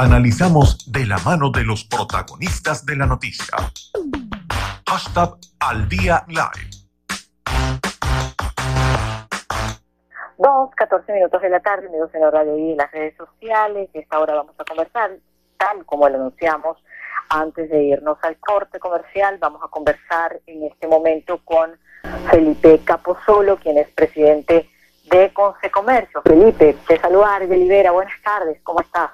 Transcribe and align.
Analizamos 0.00 0.92
de 0.92 1.06
la 1.06 1.18
mano 1.18 1.50
de 1.50 1.64
los 1.64 1.82
protagonistas 1.82 2.86
de 2.86 2.94
la 2.94 3.04
noticia. 3.04 3.56
Hashtag 4.86 5.30
al 5.58 5.88
día 5.88 6.24
live. 6.28 6.70
Dos, 10.38 10.70
14 10.76 11.12
minutos 11.12 11.42
de 11.42 11.50
la 11.50 11.58
tarde, 11.58 11.88
amigos 11.88 12.14
en 12.14 12.20
la 12.20 12.30
radio 12.30 12.56
y 12.56 12.70
en 12.70 12.76
las 12.76 12.92
redes 12.92 13.16
sociales. 13.16 13.90
Esta 13.92 14.20
hora 14.20 14.36
vamos 14.36 14.54
a 14.56 14.64
conversar, 14.64 15.18
tal 15.56 15.84
como 15.84 16.08
lo 16.08 16.14
anunciamos 16.14 16.76
antes 17.28 17.68
de 17.68 17.82
irnos 17.82 18.18
al 18.22 18.36
corte 18.36 18.78
comercial. 18.78 19.38
Vamos 19.40 19.62
a 19.64 19.68
conversar 19.68 20.38
en 20.46 20.62
este 20.62 20.86
momento 20.86 21.40
con 21.44 21.76
Felipe 22.30 22.82
Caposolo, 22.84 23.56
quien 23.56 23.78
es 23.78 23.88
presidente 23.88 24.70
de 25.10 25.32
Consecomercio. 25.32 26.22
Felipe, 26.22 26.76
te 26.86 27.00
saluda 27.00 27.34
Argel 27.34 27.58
Libera. 27.58 27.90
Buenas 27.90 28.22
tardes, 28.22 28.60
¿cómo 28.62 28.80
estás? 28.80 29.10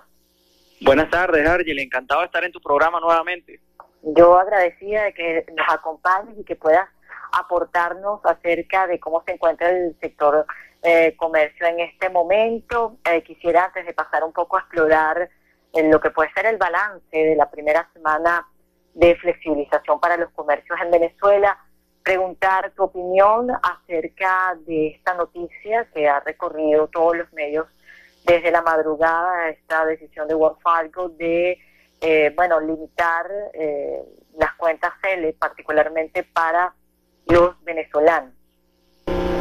Buenas 0.85 1.09
tardes, 1.09 1.49
Argel. 1.49 1.79
Encantado 1.79 2.21
de 2.21 2.27
estar 2.27 2.45
en 2.45 2.53
tu 2.53 2.61
programa 2.61 3.01
nuevamente. 3.01 3.59
Yo 4.03 4.37
agradecida 4.37 5.05
de 5.05 5.15
que 5.15 5.47
nos 5.57 5.67
acompañes 5.71 6.39
y 6.39 6.45
que 6.45 6.57
puedas 6.57 6.87
aportarnos 7.33 8.21
acerca 8.23 8.87
de 8.87 9.01
cómo 9.01 9.23
se 9.25 9.33
encuentra 9.33 9.71
el 9.71 9.97
sector 9.99 10.45
eh, 10.83 11.17
comercio 11.17 11.67
en 11.67 11.81
este 11.81 12.11
momento. 12.11 12.99
Eh, 13.11 13.23
quisiera, 13.23 13.65
antes 13.65 13.87
de 13.87 13.95
pasar 13.95 14.25
un 14.25 14.35
poco 14.35 14.59
a 14.59 14.61
explorar 14.61 15.31
en 15.73 15.91
lo 15.91 16.01
que 16.01 16.11
puede 16.11 16.31
ser 16.35 16.45
el 16.45 16.59
balance 16.59 17.17
de 17.17 17.35
la 17.35 17.51
primera 17.51 17.89
semana 17.95 18.47
de 18.93 19.17
flexibilización 19.17 19.99
para 20.01 20.19
los 20.19 20.31
comercios 20.33 20.79
en 20.83 20.91
Venezuela, 20.91 21.59
preguntar 22.03 22.73
tu 22.77 22.85
opinión 22.85 23.51
acerca 23.63 24.55
de 24.67 24.89
esta 24.89 25.15
noticia 25.15 25.89
que 25.95 26.07
ha 26.07 26.21
recorrido 26.21 26.89
todos 26.89 27.17
los 27.17 27.33
medios 27.33 27.67
desde 28.25 28.51
la 28.51 28.63
madrugada, 28.63 29.49
esta 29.49 29.85
decisión 29.85 30.27
de 30.29 30.37
Fargo 30.63 31.11
de, 31.11 31.59
eh, 32.01 32.33
bueno, 32.35 32.61
limitar 32.61 33.27
eh, 33.53 34.03
las 34.39 34.55
cuentas 34.55 34.93
CELE, 35.03 35.35
particularmente 35.35 36.25
para 36.25 36.75
los 37.27 37.63
venezolanos. 37.65 38.33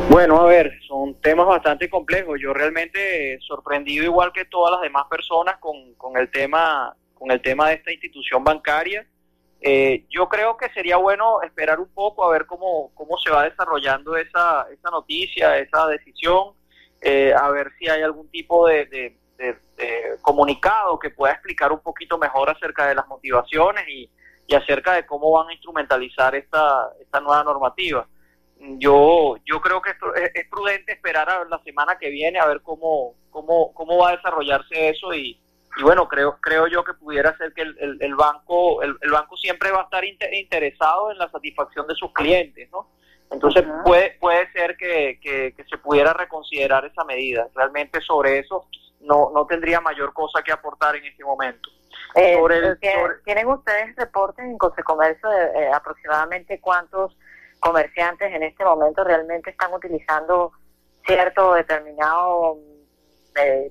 Bueno, 0.10 0.42
a 0.42 0.46
ver, 0.46 0.72
son 0.88 1.20
temas 1.22 1.48
bastante 1.48 1.90
complejos. 1.90 2.38
Yo 2.40 2.54
realmente 2.54 3.40
sorprendido 3.40 4.04
igual 4.04 4.32
que 4.32 4.46
todas 4.46 4.72
las 4.74 4.82
demás 4.82 5.06
personas 5.10 5.58
con, 5.58 5.94
con 5.96 6.18
el 6.18 6.30
tema 6.30 6.96
con 7.14 7.32
el 7.32 7.42
tema 7.42 7.70
de 7.70 7.76
esta 7.76 7.92
institución 7.92 8.44
bancaria. 8.44 9.08
Eh, 9.62 10.06
yo 10.10 10.28
creo 10.28 10.58
que 10.58 10.70
sería 10.74 10.98
bueno 10.98 11.42
esperar 11.42 11.80
un 11.80 11.88
poco 11.88 12.26
a 12.26 12.32
ver 12.32 12.46
cómo, 12.46 12.92
cómo 12.96 13.18
se 13.18 13.32
va 13.32 13.46
desarrollando 13.46 14.18
esa, 14.18 14.68
esa 14.70 14.90
noticia, 14.92 15.58
esa 15.58 15.88
decisión, 15.88 16.50
eh, 17.04 17.34
a 17.34 17.50
ver 17.50 17.72
si 17.78 17.90
hay 17.90 18.02
algún 18.02 18.30
tipo 18.30 18.68
de, 18.68 18.86
de, 18.86 19.18
comunicado 20.22 20.98
que 20.98 21.10
pueda 21.10 21.34
explicar 21.34 21.72
un 21.74 21.82
poquito 21.82 22.18
mejor 22.18 22.50
acerca 22.50 22.88
de 22.88 22.96
las 22.96 23.08
motivaciones 23.08 23.84
y, 23.90 24.10
y 24.48 24.56
acerca 24.56 24.94
de 24.94 25.06
cómo 25.06 25.32
van 25.32 25.50
a 25.50 25.54
instrumentalizar 25.54 26.36
esta, 26.36 26.92
esta 27.02 27.20
nueva 27.20 27.44
normativa. 27.44 28.08
Yo, 28.78 29.36
yo 29.46 29.60
creo 29.60 29.82
que 29.82 29.92
es, 29.92 30.48
prudente 30.50 30.94
esperar 30.94 31.30
a 31.30 31.44
la 31.44 31.62
semana 31.64 31.98
que 31.98 32.10
viene 32.10 32.40
a 32.40 32.46
ver 32.46 32.62
cómo, 32.62 33.16
cómo, 33.30 33.74
cómo 33.74 33.98
va 33.98 34.10
a 34.10 34.16
desarrollarse 34.16 34.90
eso 34.90 35.14
y, 35.14 35.38
bueno, 35.82 36.08
creo 36.08 36.38
creo 36.40 36.68
yo 36.68 36.84
que 36.84 36.94
pudiera 36.94 37.36
ser 37.38 37.52
que 37.54 37.64
el, 37.64 37.98
el, 38.00 38.16
banco 38.16 38.82
el, 38.82 38.96
banco 39.12 39.36
siempre 39.36 39.72
va 39.72 39.82
a 39.82 39.84
estar 39.84 40.06
interesado 40.06 41.12
en 41.12 41.18
la 41.18 41.30
satisfacción 41.30 41.88
de 41.88 41.96
sus 41.96 42.14
clientes, 42.14 42.70
¿no? 42.72 42.88
Entonces 43.32 43.64
puede 43.84 44.12
puede 44.20 44.52
ser 44.52 44.78
que, 44.78 45.20
que, 45.22 45.56
se 45.70 45.78
pudiera 45.78 46.14
reconsiderar 46.14 46.86
esa 46.86 47.04
medida. 47.04 47.48
Realmente 47.56 48.00
sobre 48.02 48.40
eso 48.40 48.68
no 49.02 49.32
no 49.34 49.46
tendría 49.46 49.82
mayor 49.82 50.14
cosa 50.14 50.44
que 50.44 50.52
aportar 50.52 50.96
en 50.96 51.06
este 51.06 51.24
momento. 51.24 51.70
Eh, 52.16 52.38
¿Tienen 53.24 53.48
ustedes 53.48 53.96
reportes 53.96 54.46
en 54.46 54.58
Comercio 54.58 55.30
de 55.30 55.46
eh, 55.46 55.72
aproximadamente 55.74 56.60
cuántos 56.60 57.18
comerciantes 57.60 58.34
en 58.34 58.44
este 58.44 58.64
momento 58.64 59.04
realmente 59.04 59.50
están 59.50 59.74
utilizando 59.74 60.52
cierto 61.06 61.54
determinado 61.54 62.58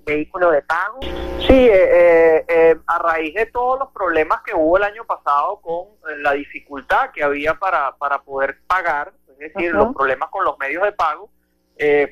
vehículo 0.04 0.50
de 0.50 0.62
pago? 0.62 1.00
Sí, 1.46 1.68
eh, 1.68 1.70
eh, 1.72 2.44
eh, 2.48 2.76
a 2.86 2.98
raíz 2.98 3.34
de 3.34 3.46
todos 3.46 3.78
los 3.78 3.90
problemas 3.90 4.42
que 4.42 4.54
hubo 4.54 4.76
el 4.76 4.84
año 4.84 5.04
pasado 5.04 5.60
con 5.60 5.88
la 6.22 6.32
dificultad 6.32 7.10
que 7.10 7.22
había 7.22 7.54
para, 7.54 7.96
para 7.96 8.22
poder 8.22 8.58
pagar, 8.66 9.12
es 9.42 9.54
decir, 9.54 9.72
los 9.72 9.94
problemas 9.94 10.30
con 10.30 10.44
los 10.44 10.58
medios 10.58 10.82
de 10.82 10.92
pago, 10.92 11.30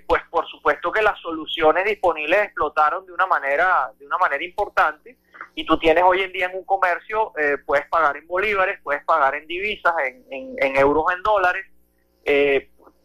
pues 0.06 0.22
por 0.30 0.46
supuesto 0.48 0.90
que 0.90 1.02
las 1.02 1.18
soluciones 1.20 1.84
disponibles 1.84 2.44
explotaron 2.44 3.06
de 3.06 3.12
una 3.12 3.26
manera, 3.26 3.90
de 3.98 4.06
una 4.06 4.18
manera 4.18 4.44
importante 4.44 5.16
y 5.54 5.64
tú 5.64 5.78
tienes 5.78 6.02
hoy 6.04 6.22
en 6.22 6.32
día 6.32 6.46
en 6.46 6.56
un 6.56 6.64
comercio, 6.64 7.32
puedes 7.66 7.86
pagar 7.88 8.16
en 8.16 8.26
bolívares, 8.26 8.80
puedes 8.82 9.04
pagar 9.04 9.34
en 9.34 9.46
divisas, 9.46 9.94
en, 10.04 10.24
en, 10.30 10.56
en 10.58 10.76
euros, 10.76 11.04
en 11.14 11.22
dólares, 11.22 11.66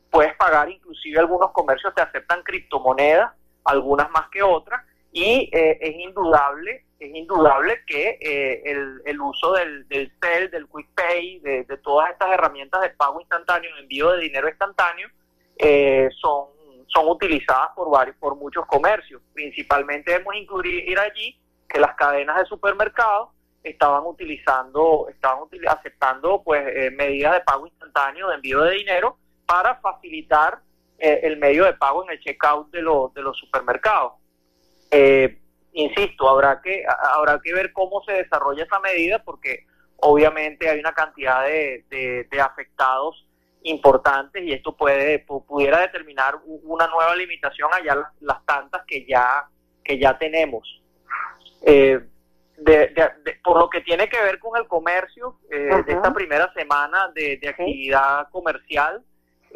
puedes 0.10 0.36
pagar 0.38 0.70
inclusive 0.70 1.20
algunos 1.20 1.52
comercios 1.52 1.94
te 1.94 2.02
aceptan 2.02 2.42
criptomonedas 2.44 3.34
algunas 3.66 4.10
más 4.12 4.30
que 4.30 4.42
otras, 4.44 4.82
y 5.12 5.50
eh, 5.52 5.78
es 5.82 5.96
indudable 5.96 6.85
es 7.06 7.16
indudable 7.16 7.84
que 7.86 8.18
eh, 8.22 9.02
el, 9.06 9.22
uso 9.22 9.54
del, 9.54 9.88
del 9.88 10.12
CEL, 10.22 10.50
del 10.52 10.68
Quick 10.68 10.90
Pay, 10.96 11.40
de, 11.40 11.66
todas 11.84 12.12
estas 12.12 12.32
herramientas 12.32 12.82
de 12.82 12.90
pago 12.92 13.20
instantáneo, 13.20 13.70
envío 13.78 14.12
de 14.12 14.22
dinero 14.22 14.48
instantáneo, 14.48 15.08
eh, 15.58 16.10
son, 16.20 16.48
son 16.88 17.08
utilizadas 17.08 17.70
por 17.76 17.90
varios, 17.90 18.16
por 18.18 18.36
muchos 18.36 18.66
comercios. 18.66 19.22
Principalmente 19.34 20.12
debemos 20.12 20.36
incluir 20.36 21.00
allí 21.00 21.40
que 21.68 21.80
las 21.80 21.96
cadenas 21.96 22.38
de 22.38 22.46
supermercados 22.46 23.30
estaban 23.64 24.04
utilizando, 24.06 25.08
estaban 25.10 25.48
aceptando 25.68 26.44
pues 26.44 26.92
medidas 26.94 27.34
de 27.34 27.42
pago 27.42 27.66
instantáneo, 27.66 28.30
de 28.30 28.36
envío 28.36 28.62
de 28.62 28.76
dinero, 28.76 29.18
para 29.46 29.76
facilitar 29.76 30.60
eh, 30.98 31.22
el 31.24 31.38
medio 31.38 31.66
de 31.66 31.74
pago 31.74 32.04
en 32.04 32.12
el 32.12 32.20
checkout 32.20 32.72
de, 32.72 32.82
los 32.82 33.14
de 33.14 33.22
los 33.22 33.38
supermercados. 33.38 34.14
Eh, 34.92 35.40
insisto, 35.76 36.28
habrá 36.28 36.62
que, 36.62 36.84
habrá 36.88 37.40
que 37.44 37.54
ver 37.54 37.72
cómo 37.74 38.02
se 38.06 38.14
desarrolla 38.14 38.64
esa 38.64 38.80
medida 38.80 39.20
porque 39.24 39.66
obviamente 39.98 40.70
hay 40.70 40.80
una 40.80 40.94
cantidad 40.94 41.46
de, 41.46 41.86
de, 41.90 42.42
afectados 42.42 43.26
importantes 43.64 44.44
y 44.44 44.54
esto 44.54 44.76
puede 44.76 45.20
pudiera 45.20 45.80
determinar 45.80 46.36
una 46.46 46.88
nueva 46.88 47.16
limitación 47.16 47.70
allá 47.74 48.12
las, 48.20 48.46
tantas 48.46 48.84
que 48.86 49.06
ya 49.06 49.48
que 49.84 50.00
ya 50.00 50.18
tenemos. 50.18 50.82
Eh, 51.66 52.00
por 53.44 53.60
lo 53.60 53.70
que 53.70 53.82
tiene 53.82 54.08
que 54.08 54.22
ver 54.22 54.40
con 54.40 54.58
el 54.58 54.68
comercio 54.68 55.40
de 55.50 55.84
esta 55.88 56.14
primera 56.14 56.52
semana 56.54 57.12
de, 57.14 57.40
actividad 57.50 58.30
comercial 58.30 59.04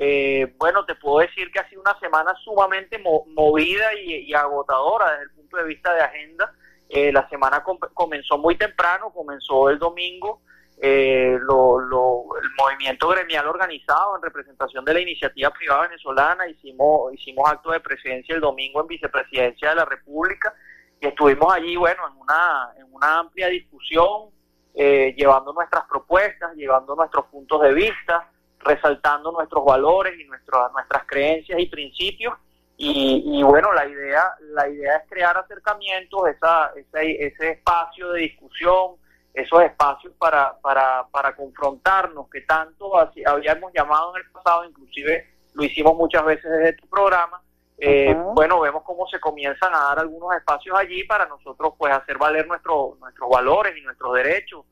eh, 0.01 0.55
bueno, 0.57 0.85
te 0.85 0.95
puedo 0.95 1.19
decir 1.19 1.51
que 1.51 1.59
ha 1.59 1.67
sido 1.67 1.81
una 1.81 1.99
semana 1.99 2.33
sumamente 2.41 2.97
movida 2.99 3.93
y, 4.01 4.33
agotadora 4.33 5.11
desde 5.11 5.23
el 5.23 5.31
de 5.57 5.63
vista 5.63 5.93
de 5.93 6.01
agenda. 6.01 6.53
Eh, 6.89 7.11
la 7.11 7.27
semana 7.29 7.63
comenzó 7.93 8.37
muy 8.37 8.55
temprano, 8.55 9.11
comenzó 9.11 9.69
el 9.69 9.79
domingo. 9.79 10.41
Eh, 10.81 11.33
el 11.33 12.51
movimiento 12.57 13.09
gremial 13.09 13.47
organizado 13.47 14.15
en 14.15 14.21
representación 14.21 14.85
de 14.85 14.93
la 14.93 15.01
iniciativa 15.01 15.49
privada 15.49 15.89
venezolana 15.89 16.47
hicimos 16.47 17.13
hicimos 17.13 17.49
acto 17.49 17.71
de 17.71 17.81
presencia 17.81 18.33
el 18.33 18.39
domingo 18.39 18.79
en 18.79 18.87
vicepresidencia 18.87 19.71
de 19.71 19.75
la 19.75 19.83
República 19.83 20.53
y 21.01 21.07
estuvimos 21.07 21.53
allí 21.53 21.75
bueno 21.75 22.07
en 22.07 22.17
una 22.21 22.69
en 22.77 22.93
una 22.93 23.19
amplia 23.19 23.49
discusión 23.49 24.29
llevando 24.73 25.51
nuestras 25.51 25.83
propuestas 25.83 26.55
llevando 26.55 26.95
nuestros 26.95 27.25
puntos 27.25 27.61
de 27.61 27.73
vista 27.73 28.29
resaltando 28.59 29.31
nuestros 29.31 29.63
valores 29.65 30.19
y 30.19 30.25
nuestras 30.25 31.05
creencias 31.05 31.59
y 31.59 31.65
principios. 31.67 32.33
Y, 32.81 33.43
bueno, 33.43 33.73
la 33.73 33.85
idea, 33.85 34.23
la 34.53 34.69
idea 34.69 34.95
es 34.97 35.09
crear 35.09 35.37
acercamientos, 35.37 36.29
esa, 36.29 36.71
ese, 36.77 37.25
ese 37.25 37.49
espacio 37.51 38.13
de 38.13 38.21
discusión, 38.21 38.95
esos 39.33 39.63
espacios 39.63 40.13
para, 40.17 40.57
para, 40.61 41.05
para 41.11 41.35
confrontarnos, 41.35 42.29
que 42.29 42.41
tanto 42.41 42.93
habíamos 42.97 43.73
llamado 43.73 44.15
en 44.15 44.23
el 44.23 44.31
pasado, 44.31 44.63
inclusive 44.63 45.27
lo 45.55 45.63
hicimos 45.65 45.93
muchas 45.97 46.23
veces 46.23 46.49
desde 46.49 46.73
tu 46.73 46.87
programa. 46.87 47.41
Eh, 47.77 48.15
bueno, 48.33 48.61
vemos 48.61 48.83
cómo 48.83 49.07
se 49.07 49.19
comienzan 49.19 49.73
a 49.73 49.79
dar 49.79 49.99
algunos 49.99 50.33
espacios 50.35 50.77
allí 50.77 51.03
para 51.03 51.25
nosotros 51.25 51.73
pues 51.77 51.93
hacer 51.93 52.17
valer 52.17 52.47
nuestro, 52.47 52.97
nuestros 52.99 53.29
valores 53.29 53.75
y 53.77 53.81
nuestros 53.81 54.13
derechos 54.13 54.65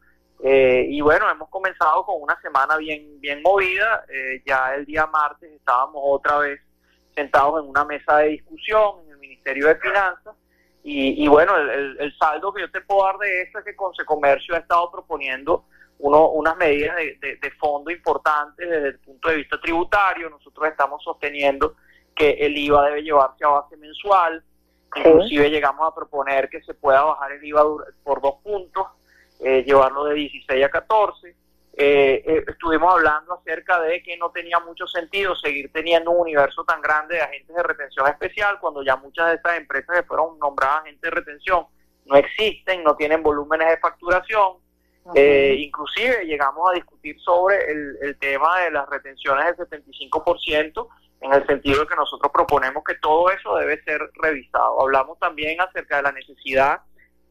eh, 0.43 0.85
y 0.87 1.01
bueno, 1.01 1.29
hemos 1.29 1.49
comenzado 1.49 2.05
con 2.05 2.21
una 2.21 2.39
semana 2.41 2.77
bien, 2.77 3.19
bien 3.19 3.41
movida. 3.41 4.05
Eh, 4.09 4.41
ya 4.45 4.75
el 4.75 4.85
día 4.85 5.05
martes 5.07 5.51
estábamos 5.51 6.01
otra 6.05 6.37
vez 6.39 6.61
sentados 7.17 7.63
en 7.63 7.69
una 7.69 7.83
mesa 7.83 8.17
de 8.17 8.29
discusión 8.29 9.01
en 9.05 9.11
el 9.11 9.17
Ministerio 9.17 9.67
de 9.67 9.75
Finanzas. 9.77 10.35
Y, 10.89 11.27
bueno, 11.27 11.57
el, 11.57 12.15
saldo 12.17 12.53
que 12.53 12.61
yo 12.61 12.71
te 12.71 12.79
puedo 12.79 13.03
dar 13.03 13.17
de 13.17 13.41
esto 13.41 13.59
es 13.59 13.65
que 13.65 13.75
Consecomercio 13.75 14.55
ha 14.55 14.59
estado 14.59 14.89
proponiendo 14.89 15.65
uno, 15.99 16.29
unas 16.29 16.55
medidas 16.55 16.95
de, 16.95 17.17
de, 17.19 17.51
fondo 17.59 17.91
importantes 17.91 18.69
desde 18.69 18.87
el 18.89 18.99
punto 18.99 19.27
de 19.27 19.35
vista 19.35 19.59
tributario. 19.59 20.29
Nosotros 20.29 20.65
estamos 20.69 21.03
sosteniendo 21.03 21.75
que 22.15 22.29
el 22.39 22.57
IVA 22.57 22.85
debe 22.85 23.03
llevarse 23.03 23.43
a 23.43 23.49
base 23.49 23.75
mensual, 23.75 24.41
Inclusive 24.95 25.49
llegamos 25.49 25.87
a 25.87 25.93
proponer 25.93 26.49
que 26.49 26.61
se 26.61 26.73
pueda 26.73 27.03
bajar 27.03 27.31
el 27.33 27.43
IVA 27.43 27.63
por 28.03 28.21
dos 28.21 28.35
puntos, 28.43 28.87
eh, 29.39 29.63
llevarlo 29.63 30.05
de 30.05 30.15
16 30.15 30.65
a 30.65 30.69
14. 30.69 31.29
Eh, 31.29 31.35
eh, 32.25 32.45
estuvimos 32.67 32.95
hablando 32.95 33.33
acerca 33.33 33.79
de 33.79 34.03
que 34.03 34.17
no 34.17 34.29
tenía 34.31 34.59
mucho 34.59 34.85
sentido 34.87 35.33
seguir 35.37 35.71
teniendo 35.71 36.11
un 36.11 36.19
universo 36.19 36.65
tan 36.65 36.81
grande 36.81 37.15
de 37.15 37.21
agentes 37.21 37.55
de 37.55 37.63
retención 37.63 38.05
especial 38.07 38.59
cuando 38.59 38.83
ya 38.83 38.97
muchas 38.97 39.29
de 39.29 39.35
estas 39.35 39.57
empresas 39.57 39.95
que 39.95 40.03
fueron 40.03 40.37
nombradas 40.37 40.81
agentes 40.81 41.01
de 41.01 41.09
retención 41.09 41.65
no 42.05 42.17
existen, 42.17 42.83
no 42.83 42.97
tienen 42.97 43.23
volúmenes 43.23 43.69
de 43.69 43.77
facturación. 43.77 44.57
inclusive 45.15 46.25
llegamos 46.25 46.69
a 46.69 46.73
discutir 46.73 47.17
sobre 47.21 47.71
el, 47.71 47.97
el 48.01 48.19
tema 48.19 48.59
de 48.59 48.71
las 48.71 48.89
retenciones 48.89 49.55
del 49.55 49.69
75% 49.69 50.87
en 51.21 51.33
el 51.33 51.47
sentido 51.47 51.79
de 51.81 51.87
que 51.87 51.95
nosotros 51.95 52.29
proponemos 52.33 52.83
que 52.83 52.95
todo 52.95 53.29
eso 53.31 53.55
debe 53.55 53.81
ser 53.83 54.01
revisado. 54.21 54.81
Hablamos 54.81 55.17
también 55.19 55.61
acerca 55.61 55.97
de 55.97 56.03
la 56.03 56.11
necesidad 56.11 56.81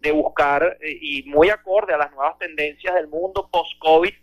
de 0.00 0.12
buscar, 0.12 0.78
eh, 0.80 0.98
y 0.98 1.24
muy 1.24 1.50
acorde 1.50 1.92
a 1.92 1.98
las 1.98 2.10
nuevas 2.12 2.38
tendencias 2.38 2.94
del 2.94 3.08
mundo 3.08 3.50
post-COVID, 3.52 4.14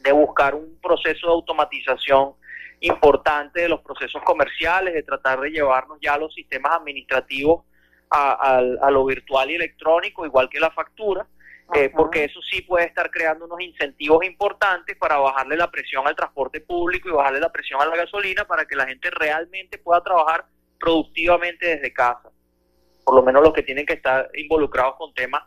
de 0.00 0.12
buscar 0.12 0.54
un 0.54 0.78
proceso 0.80 1.26
de 1.26 1.32
automatización 1.32 2.32
importante 2.80 3.62
de 3.62 3.68
los 3.68 3.80
procesos 3.80 4.22
comerciales, 4.22 4.94
de 4.94 5.02
tratar 5.02 5.40
de 5.40 5.50
llevarnos 5.50 5.98
ya 6.00 6.16
los 6.16 6.32
sistemas 6.32 6.76
administrativos 6.76 7.64
a, 8.10 8.58
a 8.58 8.90
lo 8.90 9.04
virtual 9.04 9.50
y 9.50 9.56
electrónico, 9.56 10.24
igual 10.24 10.48
que 10.48 10.60
la 10.60 10.70
factura, 10.70 11.26
eh, 11.74 11.90
porque 11.94 12.24
eso 12.24 12.40
sí 12.40 12.62
puede 12.62 12.86
estar 12.86 13.10
creando 13.10 13.44
unos 13.44 13.60
incentivos 13.60 14.24
importantes 14.24 14.96
para 14.96 15.18
bajarle 15.18 15.54
la 15.54 15.70
presión 15.70 16.06
al 16.08 16.16
transporte 16.16 16.62
público 16.62 17.10
y 17.10 17.12
bajarle 17.12 17.40
la 17.40 17.52
presión 17.52 17.80
a 17.82 17.84
la 17.84 17.94
gasolina 17.94 18.46
para 18.46 18.64
que 18.64 18.74
la 18.74 18.86
gente 18.86 19.10
realmente 19.10 19.76
pueda 19.76 20.02
trabajar 20.02 20.46
productivamente 20.80 21.66
desde 21.66 21.92
casa, 21.92 22.30
por 23.04 23.16
lo 23.16 23.22
menos 23.22 23.42
los 23.42 23.52
que 23.52 23.62
tienen 23.62 23.84
que 23.84 23.94
estar 23.94 24.30
involucrados 24.34 24.94
con 24.96 25.12
temas 25.12 25.42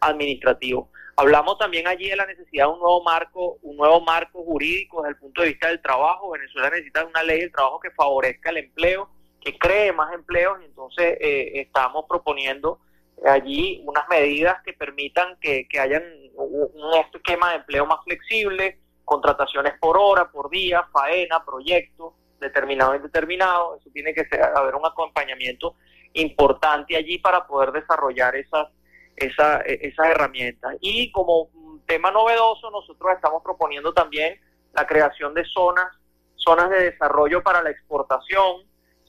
administrativos. 0.00 0.90
Hablamos 1.16 1.58
también 1.58 1.86
allí 1.86 2.08
de 2.08 2.16
la 2.16 2.26
necesidad 2.26 2.66
de 2.66 2.72
un 2.72 2.80
nuevo 2.80 3.02
marco, 3.02 3.58
un 3.62 3.76
nuevo 3.76 4.00
marco 4.00 4.42
jurídico 4.42 5.02
desde 5.02 5.10
el 5.14 5.18
punto 5.18 5.42
de 5.42 5.48
vista 5.48 5.68
del 5.68 5.80
trabajo. 5.80 6.30
Venezuela 6.30 6.70
necesita 6.70 7.04
una 7.04 7.22
ley 7.22 7.40
del 7.40 7.52
trabajo 7.52 7.78
que 7.78 7.90
favorezca 7.92 8.50
el 8.50 8.58
empleo, 8.58 9.08
que 9.40 9.56
cree 9.56 9.92
más 9.92 10.12
empleos, 10.12 10.58
entonces 10.64 11.16
eh, 11.20 11.60
estamos 11.60 12.06
proponiendo 12.08 12.80
allí 13.24 13.82
unas 13.86 14.08
medidas 14.08 14.56
que 14.64 14.72
permitan 14.72 15.36
que, 15.40 15.68
que 15.68 15.78
hayan 15.78 16.02
un 16.36 16.94
esquema 16.94 17.50
de 17.50 17.56
empleo 17.56 17.86
más 17.86 18.02
flexible, 18.04 18.78
contrataciones 19.04 19.74
por 19.80 19.96
hora, 19.96 20.30
por 20.30 20.50
día, 20.50 20.88
faena, 20.92 21.44
proyectos, 21.44 22.14
determinado 22.40 22.94
indeterminado. 22.94 23.76
Eso 23.76 23.90
tiene 23.92 24.14
que 24.14 24.24
ser, 24.26 24.42
haber 24.42 24.74
un 24.74 24.86
acompañamiento 24.86 25.76
importante 26.14 26.96
allí 26.96 27.18
para 27.18 27.46
poder 27.46 27.72
desarrollar 27.72 28.36
esas, 28.36 28.68
esas, 29.16 29.62
esas 29.66 30.06
herramientas. 30.08 30.76
Y 30.80 31.10
como 31.12 31.48
tema 31.86 32.10
novedoso, 32.10 32.70
nosotros 32.70 33.12
estamos 33.14 33.42
proponiendo 33.42 33.92
también 33.92 34.40
la 34.72 34.86
creación 34.86 35.34
de 35.34 35.44
zonas, 35.44 35.86
zonas 36.34 36.70
de 36.70 36.90
desarrollo 36.90 37.42
para 37.42 37.62
la 37.62 37.70
exportación, 37.70 38.62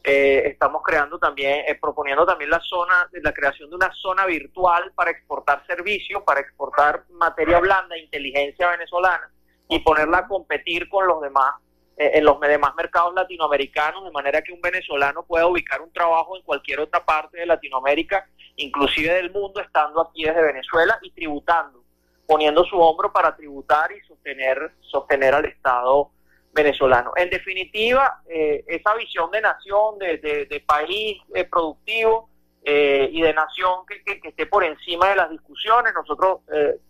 eh, 0.08 0.50
estamos 0.52 0.84
creando 0.84 1.18
también, 1.18 1.66
eh, 1.68 1.80
proponiendo 1.82 2.28
también 2.28 2.52
la 2.52 2.60
zona, 2.60 3.10
la 3.12 3.34
creación 3.34 3.72
de 3.72 3.76
una 3.76 3.92
zona 3.92 4.28
virtual 4.28 4.92
para 4.94 5.10
exportar 5.10 5.66
servicios, 5.66 6.22
para 6.22 6.42
exportar 6.42 7.06
materia 7.10 7.60
blanda, 7.60 7.98
inteligencia 7.98 8.70
venezolana 8.70 9.32
y 9.68 9.80
ponerla 9.80 10.20
a 10.20 10.28
competir 10.28 10.88
con 10.90 11.08
los 11.08 11.22
demás, 11.22 11.56
en 11.98 12.26
los 12.26 12.40
demás 12.40 12.76
mercados 12.76 13.14
latinoamericanos, 13.14 14.04
de 14.04 14.12
manera 14.12 14.42
que 14.42 14.52
un 14.52 14.62
venezolano 14.62 15.24
pueda 15.24 15.48
ubicar 15.48 15.82
un 15.82 15.92
trabajo 15.94 16.36
en 16.36 16.44
cualquier 16.44 16.82
otra 16.82 17.06
parte 17.06 17.40
de 17.40 17.46
Latinoamérica, 17.46 18.28
inclusive 18.58 19.14
del 19.14 19.32
mundo, 19.32 19.62
estando 19.62 20.02
aquí 20.02 20.24
desde 20.24 20.42
Venezuela 20.42 21.00
y 21.02 21.12
tributando, 21.12 21.84
poniendo 22.28 22.66
su 22.66 22.78
hombro 22.78 23.14
para 23.14 23.36
tributar 23.36 23.92
y 23.92 24.02
sostener, 24.08 24.74
sostener 24.82 25.36
al 25.36 25.46
Estado 25.46 26.12
venezolano. 26.56 27.12
En 27.18 27.30
definitiva, 27.30 28.22
eh, 28.28 28.64
esa 28.68 28.96
visión 28.96 29.30
de 29.30 29.42
nación, 29.42 30.00
de, 30.00 30.64
país 30.66 31.22
eh, 31.34 31.44
productivo 31.44 32.30
eh, 32.64 33.10
y 33.12 33.22
de 33.22 33.34
nación 33.34 33.86
que, 33.86 34.20
esté 34.24 34.46
por 34.46 34.64
encima 34.64 35.10
de 35.10 35.18
las 35.18 35.30
discusiones, 35.30 35.94
nosotros 35.94 36.40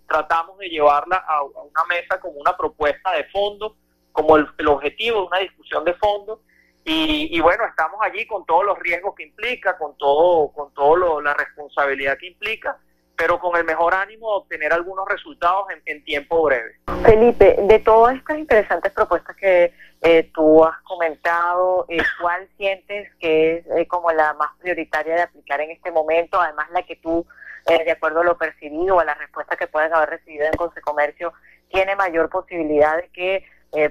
tratamos 0.07 0.57
de 0.59 0.69
llevarla 0.69 1.17
a, 1.27 1.43
una 1.43 1.83
mesa 1.89 2.19
como 2.19 2.39
una 2.39 2.55
propuesta 2.55 3.11
de 3.13 3.25
fondo, 3.25 3.75
como 4.15 4.37
el, 4.37 4.67
objetivo 4.67 5.21
de 5.21 5.27
una 5.27 5.39
discusión 5.39 5.83
de 5.83 5.93
fondo. 5.95 6.41
Y, 6.87 7.39
bueno, 7.39 7.65
estamos 7.65 7.99
allí 8.03 8.27
con 8.27 8.45
todos 8.45 8.63
los 8.63 8.77
riesgos 8.77 9.15
que 9.15 9.23
implica, 9.23 9.75
con 9.75 9.97
todo, 9.97 10.49
con 10.49 10.71
todo 10.73 11.19
la 11.19 11.33
responsabilidad 11.33 12.15
que 12.17 12.27
implica 12.27 12.77
pero 13.17 13.39
con 13.39 13.55
el 13.55 13.63
mejor 13.63 13.93
ánimo 13.93 14.29
de 14.31 14.37
obtener 14.37 14.73
algunos 14.73 15.07
resultados 15.07 15.67
en, 15.85 16.03
tiempo 16.03 16.43
breve. 16.43 16.75
Felipe, 17.03 17.55
de 17.57 17.79
todas 17.79 18.15
estas 18.15 18.37
interesantes 18.37 18.91
propuestas 18.91 19.35
que 19.35 19.73
eh, 20.01 20.29
tú 20.33 20.63
has 20.63 20.77
comentado, 20.81 21.85
eh, 21.89 21.97
¿cuál 22.21 22.47
sientes 22.57 23.09
que 23.19 23.57
es 23.57 23.65
eh, 23.77 23.87
como 23.87 24.11
la 24.11 24.33
más 24.33 24.49
prioritaria 24.59 25.15
de 25.15 25.21
aplicar 25.21 25.61
en 25.61 25.71
este 25.71 25.91
momento? 25.91 26.39
Además, 26.39 26.69
la 26.71 26.83
que 26.83 26.97
tú, 26.97 27.25
de 27.67 27.91
acuerdo 27.91 28.19
a 28.21 28.25
lo 28.25 28.37
percibido 28.37 28.99
a 28.99 29.05
la 29.05 29.15
respuesta 29.15 29.55
que 29.55 29.67
pueden 29.67 29.93
haber 29.93 30.09
recibido 30.09 30.45
en 30.45 30.53
Consecomercio, 30.53 31.33
tiene 31.69 31.95
mayor 31.95 32.29
posibilidad 32.29 32.97
de 32.97 33.09
que 33.09 33.45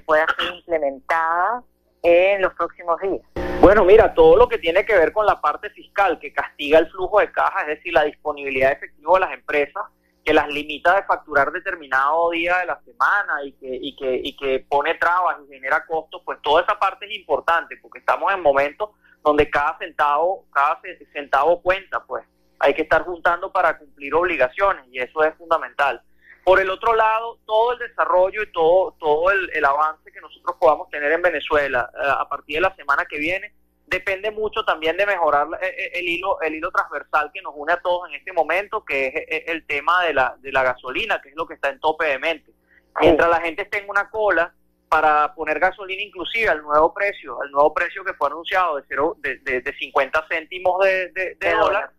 pueda 0.05 0.27
ser 0.39 0.55
implementada 0.55 1.63
en 2.03 2.43
los 2.43 2.53
próximos 2.55 3.01
días. 3.01 3.23
Bueno, 3.61 3.85
mira, 3.85 4.13
todo 4.13 4.37
lo 4.37 4.49
que 4.49 4.59
tiene 4.59 4.85
que 4.85 4.97
ver 4.97 5.13
con 5.13 5.25
la 5.25 5.41
parte 5.41 5.71
fiscal 5.71 6.19
que 6.19 6.33
castiga 6.33 6.79
el 6.79 6.91
flujo 6.91 7.21
de 7.21 7.33
caja, 7.33 7.63
es 7.63 7.69
decir, 7.69 7.93
la 7.93 8.05
disponibilidad 8.05 8.69
de 8.69 8.75
efectivo 8.75 9.15
de 9.15 9.21
las 9.21 9.33
empresas, 9.33 9.85
que 10.25 10.35
las 10.35 10.49
limita 10.49 10.97
de 10.97 11.03
facturar 11.05 11.53
determinado 11.53 12.31
día 12.31 12.59
de 12.59 12.67
la 12.67 12.81
semana 12.83 13.45
y 13.45 13.53
que, 13.53 13.69
y 13.81 13.97
que, 13.97 14.21
y 14.23 14.37
que 14.37 14.67
pone 14.69 14.95
trabas 14.95 15.37
y 15.45 15.55
genera 15.55 15.85
costos, 15.87 16.23
pues 16.25 16.41
toda 16.43 16.63
esa 16.63 16.79
parte 16.79 17.07
es 17.07 17.17
importante 17.17 17.77
porque 17.81 17.99
estamos 17.99 18.33
en 18.33 18.41
momentos 18.41 18.91
donde 19.23 19.49
cada 19.51 19.77
centavo, 19.79 20.47
cada 20.53 20.81
centavo 21.13 21.63
cuenta, 21.63 22.03
pues 22.05 22.25
hay 22.59 22.75
que 22.75 22.83
estar 22.83 23.03
juntando 23.03 23.53
para 23.53 23.79
cumplir 23.79 24.15
obligaciones 24.15 24.87
y 24.91 24.99
eso 24.99 25.23
es 25.25 25.35
fundamental. 25.37 26.03
Por 26.45 26.61
el 26.61 26.69
otro 26.69 26.95
lado, 26.95 27.39
todo 27.47 27.73
el 27.73 27.79
desarrollo 27.79 28.43
y 28.43 28.53
todo, 28.53 28.95
todo 29.01 29.31
el, 29.31 29.65
avance 29.65 30.13
que 30.13 30.21
nosotros 30.21 30.57
podamos 30.61 30.91
tener 30.91 31.11
en 31.11 31.23
Venezuela 31.23 31.91
eh, 31.95 32.07
a 32.07 32.29
partir 32.29 32.57
de 32.57 32.61
la 32.61 32.77
semana 32.77 33.07
que 33.09 33.19
viene 33.19 33.53
depende 33.87 34.31
mucho 34.31 34.65
también 34.65 34.97
de 34.97 35.07
mejorar 35.07 35.47
eh, 35.61 35.67
eh, 35.67 35.91
el, 35.95 36.09
hilo 36.09 36.41
el 36.41 36.55
hilo 36.55 36.71
transversal 36.71 37.31
que 37.33 37.43
nos 37.43 37.55
une 37.57 37.73
a 37.73 37.81
todos 37.81 38.09
en 38.09 38.17
este 38.17 38.33
momento, 38.33 38.85
que 38.85 39.27
es 39.29 39.43
el 39.47 39.67
tema 39.67 40.05
de 40.05 40.15
la, 40.15 40.37
de 40.39 40.53
la 40.53 40.63
gasolina, 40.63 41.21
que 41.23 41.31
es 41.31 41.37
lo 41.37 41.47
que 41.47 41.55
está 41.55 41.71
en 41.71 41.81
tope 41.81 42.07
de 42.07 42.19
mente. 42.19 42.53
Mientras 43.01 43.29
la 43.29 43.41
gente 43.41 43.63
esté 43.63 43.79
en 43.79 43.89
una 43.89 44.11
cola 44.11 44.53
para 44.89 45.35
poner 45.35 45.59
gasolina 45.59 46.03
inclusive 46.03 46.49
al 46.49 46.63
nuevo 46.63 46.93
precio, 46.93 47.41
al 47.41 47.51
nuevo 47.51 47.73
precio 47.73 48.05
que 48.05 48.15
fue 48.15 48.29
anunciado 48.29 48.77
de, 48.77 48.85
cero, 48.87 49.17
de, 49.19 49.39
de, 49.39 49.77
50 49.79 50.27
céntimos 50.29 50.85
de, 50.85 51.09
de 51.11 51.51
dólar, 51.53 51.91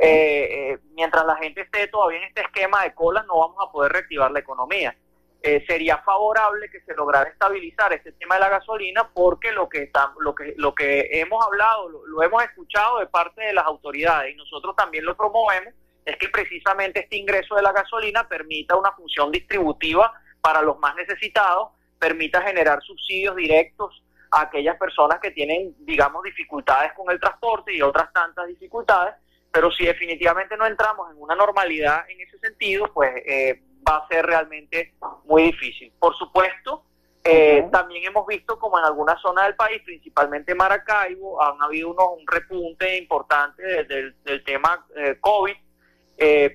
eh, 0.00 0.72
eh, 0.72 0.78
mientras 0.94 1.24
la 1.26 1.36
gente 1.36 1.62
esté 1.62 1.86
todavía 1.88 2.18
en 2.18 2.24
este 2.24 2.42
esquema 2.42 2.82
de 2.82 2.94
colas, 2.94 3.26
no 3.26 3.38
vamos 3.38 3.56
a 3.60 3.70
poder 3.70 3.92
reactivar 3.92 4.30
la 4.30 4.40
economía. 4.40 4.96
Eh, 5.44 5.64
sería 5.66 5.98
favorable 5.98 6.70
que 6.70 6.80
se 6.82 6.94
lograra 6.94 7.28
estabilizar 7.28 7.92
este 7.92 8.12
tema 8.12 8.36
de 8.36 8.42
la 8.42 8.48
gasolina 8.48 9.10
porque 9.12 9.50
lo 9.50 9.68
que 9.68 9.82
está, 9.82 10.12
lo 10.20 10.36
que 10.36 10.54
lo 10.56 10.72
que 10.72 11.08
hemos 11.10 11.44
hablado, 11.44 11.88
lo, 11.88 12.22
hemos 12.22 12.44
escuchado 12.44 13.00
de 13.00 13.06
parte 13.06 13.42
de 13.42 13.52
las 13.52 13.64
autoridades 13.64 14.32
y 14.32 14.36
nosotros 14.36 14.76
también 14.76 15.04
lo 15.04 15.16
promovemos 15.16 15.74
es 16.04 16.16
que 16.16 16.28
precisamente 16.28 17.00
este 17.00 17.16
ingreso 17.16 17.56
de 17.56 17.62
la 17.62 17.72
gasolina 17.72 18.28
permita 18.28 18.76
una 18.76 18.92
función 18.92 19.32
distributiva 19.32 20.12
para 20.40 20.62
los 20.62 20.78
más 20.78 20.94
necesitados, 20.94 21.70
permita 21.98 22.40
generar 22.42 22.80
subsidios 22.80 23.34
directos 23.34 24.00
a 24.30 24.42
aquellas 24.42 24.76
personas 24.76 25.18
que 25.20 25.32
tienen, 25.32 25.74
digamos, 25.80 26.22
dificultades 26.22 26.92
con 26.92 27.10
el 27.10 27.18
transporte 27.18 27.74
y 27.74 27.82
otras 27.82 28.12
tantas 28.12 28.46
dificultades 28.46 29.14
pero 29.52 29.70
si 29.70 29.84
definitivamente 29.84 30.56
no 30.56 30.66
entramos 30.66 31.10
en 31.10 31.20
una 31.20 31.34
normalidad 31.34 32.08
en 32.08 32.20
ese 32.22 32.38
sentido, 32.38 32.90
pues 32.92 33.12
eh, 33.26 33.62
va 33.86 33.98
a 33.98 34.08
ser 34.08 34.24
realmente 34.24 34.94
muy 35.24 35.42
difícil. 35.42 35.92
Por 35.98 36.16
supuesto, 36.16 36.84
eh, 37.22 37.68
también 37.70 38.04
hemos 38.04 38.26
visto 38.26 38.58
como 38.58 38.78
en 38.78 38.86
algunas 38.86 39.20
zonas 39.20 39.44
del 39.44 39.54
país, 39.54 39.82
principalmente 39.84 40.54
Maracaibo, 40.54 41.40
han 41.42 41.62
habido 41.62 41.90
unos, 41.90 42.18
un 42.18 42.26
repunte 42.26 42.96
importante 42.96 43.62
del, 43.84 44.14
tema 44.44 44.86
eh, 44.96 45.18
COVID, 45.20 45.54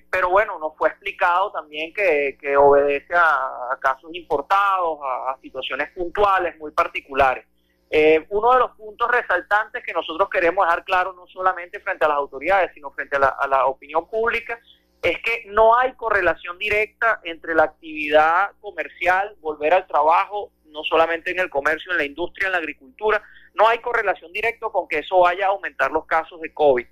pero 0.10 0.30
bueno, 0.30 0.58
nos 0.60 0.76
fue 0.78 0.90
explicado 0.90 1.52
también 1.52 1.94
que, 1.94 2.58
obedece 2.58 3.14
a, 3.14 3.78
casos 3.80 4.10
importados, 4.14 5.00
a 5.04 5.38
situaciones 5.42 5.92
puntuales 5.92 6.58
muy 6.58 6.72
particulares. 6.72 7.46
Eh, 7.90 8.26
uno 8.30 8.54
de 8.54 8.60
los 8.60 8.72
puntos 8.72 9.10
resaltantes 9.10 9.82
que 9.84 9.94
nosotros 9.94 10.30
queremos 10.30 10.66
dejar 10.66 10.84
claro, 10.84 11.14
no 11.14 11.26
solamente 11.28 11.80
frente 11.80 12.04
a 12.04 12.10
las 12.10 12.18
autoridades, 12.18 12.72
sino 12.74 12.92
frente 12.92 13.16
a 13.16 13.48
la, 13.48 13.66
opinión 13.66 14.10
pública, 14.10 14.60
es 15.02 15.18
que 15.22 15.46
no 15.48 15.78
hay 15.78 15.94
correlación 15.94 16.58
directa 16.58 17.22
entre 17.24 17.56
la 17.56 17.64
actividad 17.64 18.52
comercial, 18.60 19.36
volver 19.40 19.74
al 19.74 19.88
trabajo, 19.88 20.52
no 20.66 20.84
solamente 20.84 21.32
en 21.32 21.40
el 21.40 21.50
comercio, 21.50 21.92
en 21.92 22.00
la 22.00 22.04
industria, 22.04 22.48
en 22.48 22.52
la 22.54 22.58
agricultura, 22.58 23.24
no 23.54 23.68
hay 23.68 23.80
correlación 23.80 24.34
directa 24.34 24.68
con 24.70 24.88
que 24.88 25.00
eso 25.00 25.20
vaya 25.20 25.46
a 25.46 25.50
aumentar 25.50 25.92
los 25.92 26.06
casos 26.06 26.42
de 26.42 26.54
COVID. 26.54 26.86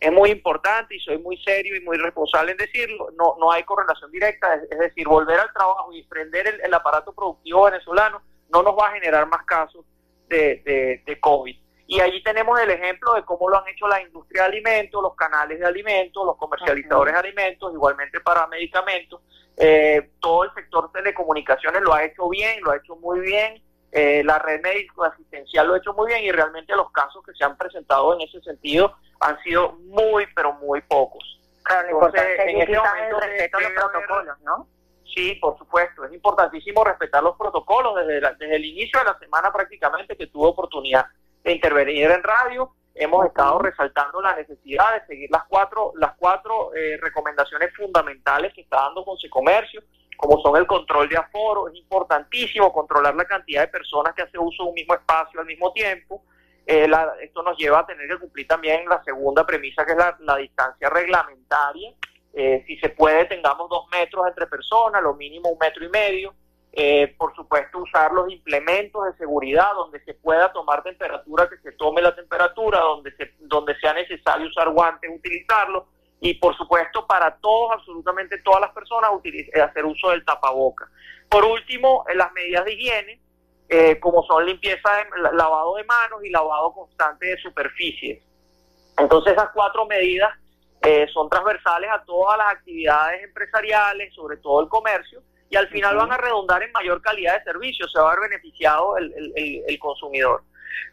es 0.00 0.12
muy 0.12 0.30
importante 0.30 0.96
y 0.96 1.00
soy 1.00 1.16
muy 1.16 1.36
serio 1.38 1.76
y 1.76 1.80
muy 1.80 1.96
responsable 1.96 2.52
en 2.52 2.58
decirlo, 2.58 3.08
no, 3.16 3.36
no 3.40 3.50
hay 3.50 3.62
correlación 3.62 4.10
directa, 4.10 4.54
es, 4.54 4.78
decir, 4.78 5.08
volver 5.08 5.40
al 5.40 5.52
trabajo 5.52 5.92
y 5.94 6.02
prender 6.02 6.60
el, 6.62 6.74
aparato 6.74 7.12
productivo 7.14 7.64
venezolano 7.64 8.20
no 8.50 8.62
nos 8.62 8.76
va 8.76 8.88
a 8.88 8.92
generar 8.92 9.26
más 9.26 9.44
casos 9.46 9.84
de, 10.32 11.02
de, 11.04 11.20
COVID. 11.20 11.56
Y 11.86 12.00
allí 12.00 12.22
tenemos 12.22 12.58
el 12.60 12.70
ejemplo 12.70 13.14
de 13.14 13.24
cómo 13.24 13.48
lo 13.50 13.58
han 13.58 13.68
hecho 13.68 13.86
la 13.86 14.00
industria 14.00 14.42
de 14.42 14.48
alimentos, 14.48 15.02
los 15.02 15.14
canales 15.14 15.58
de 15.58 15.66
alimentos, 15.66 16.24
los 16.24 16.36
comercializadores 16.36 17.12
de 17.12 17.20
alimentos, 17.20 17.72
igualmente 17.72 18.20
para 18.20 18.46
medicamentos. 18.46 19.20
Eh, 19.56 20.12
todo 20.20 20.44
el 20.44 20.54
sector 20.54 20.90
telecomunicaciones 20.90 21.82
lo 21.82 21.92
ha 21.92 22.04
hecho 22.04 22.28
bien, 22.28 22.62
lo 22.62 22.70
ha 22.70 22.76
hecho 22.76 22.96
muy 22.96 23.20
bien. 23.20 23.62
Eh, 23.90 24.22
la 24.24 24.38
red 24.38 24.62
médico 24.62 25.04
asistencial 25.04 25.66
lo 25.66 25.74
ha 25.74 25.78
hecho 25.78 25.92
muy 25.92 26.06
bien 26.06 26.24
y 26.24 26.32
realmente 26.32 26.74
los 26.74 26.90
casos 26.92 27.22
que 27.26 27.34
se 27.34 27.44
han 27.44 27.58
presentado 27.58 28.14
en 28.14 28.22
ese 28.22 28.40
sentido 28.40 28.96
han 29.20 29.38
sido 29.42 29.72
muy, 29.72 30.26
pero 30.34 30.54
muy 30.54 30.80
pocos. 30.80 31.40
en 31.68 32.60
ese 32.62 32.76
momento 32.78 33.20
respeto 33.20 33.60
los 33.60 33.70
protocolos, 33.72 34.40
¿no? 34.40 34.66
Sí, 35.14 35.34
por 35.40 35.58
supuesto, 35.58 36.04
es 36.04 36.12
importantísimo 36.12 36.84
respetar 36.84 37.22
los 37.22 37.36
protocolos 37.36 37.94
desde, 37.96 38.20
desde 38.20 38.56
el 38.56 38.64
inicio 38.64 38.98
de 39.00 39.06
la 39.06 39.18
semana 39.18 39.52
prácticamente 39.52 40.16
que 40.16 40.26
tuve 40.26 40.48
oportunidad 40.48 41.06
de 41.42 41.52
intervenir 41.52 42.10
en 42.10 42.22
radio. 42.22 42.74
Hemos 42.94 43.26
estado 43.26 43.58
resaltando 43.58 44.20
la 44.20 44.36
necesidad 44.36 44.94
de 44.94 45.06
seguir 45.06 45.30
las 45.30 45.44
cuatro, 45.48 45.92
las 45.96 46.12
cuatro 46.16 46.74
eh, 46.74 46.98
recomendaciones 47.00 47.74
fundamentales 47.74 48.52
que 48.54 48.62
está 48.62 48.76
dando 48.82 49.04
Comercio, 49.30 49.82
como 50.16 50.40
son 50.40 50.56
el 50.56 50.66
control 50.66 51.08
de 51.08 51.16
aforo, 51.16 51.68
es 51.68 51.74
importantísimo 51.74 52.72
controlar 52.72 53.14
la 53.14 53.24
cantidad 53.24 53.62
de 53.62 53.68
personas 53.68 54.14
que 54.14 54.22
hace 54.22 54.38
uso 54.38 54.64
de 54.64 54.68
un 54.68 54.74
mismo 54.74 54.94
espacio 54.94 55.40
al 55.40 55.46
mismo 55.46 55.72
tiempo, 55.72 56.22
eh, 56.66 56.88
esto 57.20 57.42
nos 57.42 57.58
lleva 57.58 57.80
a 57.80 57.86
tener 57.86 58.08
que 58.08 58.18
cumplir 58.18 58.46
también 58.46 58.88
la 58.88 59.02
segunda 59.02 59.44
premisa, 59.44 59.84
que 59.84 59.92
es 59.92 59.98
la, 59.98 60.36
distancia 60.36 60.88
reglamentaria. 60.88 61.92
Eh, 62.34 62.64
si 62.66 62.76
se 62.78 62.88
puede, 62.88 63.26
tengamos 63.26 63.68
dos 63.68 63.86
metros 63.90 64.26
entre 64.26 64.46
personas, 64.46 65.02
lo 65.02 65.14
mínimo 65.14 65.50
un 65.50 65.58
metro 65.58 65.84
y 65.84 65.88
medio. 65.88 66.34
Eh, 66.72 67.14
por 67.18 67.34
supuesto, 67.36 67.80
usar 67.80 68.12
los 68.12 68.32
implementos 68.32 69.04
de 69.04 69.18
seguridad 69.18 69.74
donde 69.74 70.02
se 70.04 70.14
pueda 70.14 70.50
tomar 70.52 70.82
temperatura, 70.82 71.48
que 71.48 71.58
se 71.58 71.72
tome 71.72 72.00
la 72.00 72.14
temperatura, 72.14 72.80
donde, 72.80 73.14
se, 73.16 73.34
donde 73.40 73.78
sea 73.78 73.92
necesario 73.92 74.48
usar 74.48 74.70
guantes, 74.70 75.10
utilizarlos. 75.14 75.84
Y 76.20 76.34
por 76.34 76.56
supuesto, 76.56 77.06
para 77.06 77.36
todos, 77.36 77.72
absolutamente 77.72 78.38
todas 78.38 78.60
las 78.60 78.70
personas, 78.70 79.10
hacer 79.62 79.84
uso 79.84 80.10
del 80.10 80.24
tapaboca. 80.24 80.88
Por 81.28 81.44
último, 81.44 82.04
las 82.14 82.32
medidas 82.32 82.64
de 82.64 82.72
higiene 82.72 83.20
eh, 83.74 83.98
como 84.00 84.22
son 84.24 84.44
limpieza, 84.44 84.90
de, 84.96 85.32
lavado 85.32 85.76
de 85.76 85.84
manos 85.84 86.22
y 86.22 86.28
lavado 86.28 86.74
constante 86.74 87.24
de 87.24 87.38
superficies. 87.38 88.22
Entonces 88.98 89.32
esas 89.32 89.48
cuatro 89.54 89.86
medidas 89.86 90.30
eh, 90.84 91.06
son 91.12 91.28
transversales 91.28 91.90
a 91.90 92.04
todas 92.04 92.36
las 92.38 92.52
actividades 92.54 93.22
empresariales, 93.22 94.12
sobre 94.14 94.38
todo 94.38 94.62
el 94.62 94.68
comercio, 94.68 95.22
y 95.48 95.56
al 95.56 95.68
final 95.68 95.96
van 95.96 96.12
a 96.12 96.16
redundar 96.16 96.62
en 96.62 96.72
mayor 96.72 97.00
calidad 97.00 97.38
de 97.38 97.44
servicio, 97.44 97.86
se 97.86 98.00
va 98.00 98.12
a 98.12 98.14
ver 98.14 98.30
beneficiado 98.30 98.96
el, 98.96 99.32
el, 99.36 99.78
consumidor. 99.78 100.42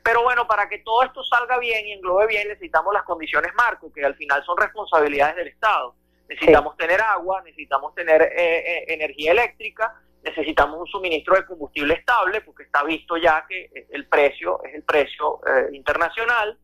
Pero 0.03 0.22
bueno, 0.24 0.46
para 0.46 0.67
que 0.67 0.79
todo 0.79 1.03
esto 1.03 1.24
salga 1.24 1.58
bien 1.58 1.88
y 1.88 1.93
englobe 1.93 2.27
bien, 2.27 2.48
necesitamos 2.48 2.93
las 2.93 3.03
condiciones 3.03 3.51
marco, 3.55 3.91
que 3.91 4.05
al 4.05 4.15
final 4.15 4.43
son 4.46 4.58
responsabilidades 4.58 5.38
del 5.38 5.48
Estado. 5.48 5.96
Necesitamos 6.27 6.77
tener 6.77 7.01
agua, 7.01 7.41
necesitamos 7.43 7.96
tener 7.96 8.22
eh, 8.22 8.86
energía 8.93 9.31
eléctrica, 9.31 9.96
necesitamos 10.24 10.81
un 10.81 10.88
suministro 10.88 11.36
de 11.36 11.46
combustible 11.46 11.93
estable 11.96 12.41
porque 12.41 12.63
está 12.63 12.84
visto 12.84 13.17
ya 13.17 13.46
que 13.48 13.88
el 13.89 14.08
precio 14.08 14.62
es 14.63 14.75
el 14.75 14.84
precio 14.84 15.39
eh, 15.48 15.69
internacional, 15.72 16.58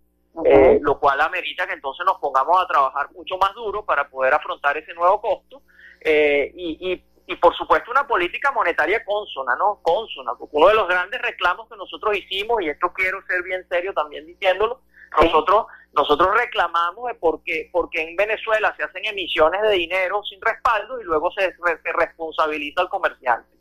eh, 0.44 0.80
lo 0.82 1.00
cual 1.00 1.22
amerita 1.22 1.66
que 1.66 1.74
entonces 1.74 2.06
nos 2.06 2.18
pongamos 2.20 2.62
a 2.62 2.68
trabajar 2.68 3.10
mucho 3.12 3.38
más 3.38 3.54
duro 3.54 3.86
para 3.86 4.10
poder 4.10 4.34
afrontar 4.34 4.78
ese 4.78 4.94
nuevo 4.94 5.22
costo 5.22 5.62
eh, 6.02 6.52
y, 6.54 6.92
y, 6.92 7.04
y, 7.28 7.36
por 7.38 7.56
supuesto 7.56 7.90
una 7.92 8.06
política 8.06 8.52
monetaria 8.52 9.04
consona, 9.06 9.56
¿no? 9.56 9.80
Consona, 9.82 10.34
porque 10.38 10.58
uno 10.58 10.68
de 10.68 10.76
los 10.76 10.88
grandes 10.88 11.22
reclamos 11.22 11.70
que 11.70 11.78
nosotros 11.78 12.18
hicimos, 12.18 12.62
y 12.62 12.70
esto 12.70 12.92
quiero 12.94 13.22
ser 13.28 13.44
bien 13.44 13.66
serio 13.70 13.94
también 13.94 14.26
diciéndolo, 14.26 14.82
nosotros 15.22 15.68
nosotros 15.94 16.30
reclamamos 16.36 17.08
de 17.08 17.16
por 17.16 17.42
qué, 17.44 17.70
porque 17.72 18.02
en 18.02 18.18
Venezuela 18.18 18.74
se 18.76 18.84
hacen 18.84 19.06
emisiones 19.06 19.62
de 19.62 19.72
dinero 19.72 20.22
sin 20.24 20.42
respaldo 20.42 21.00
y 21.00 21.06
luego 21.06 21.32
se, 21.32 21.56
se 21.56 21.94
responsabiliza 21.94 22.82
al 22.82 22.90
comerciante. 22.90 23.56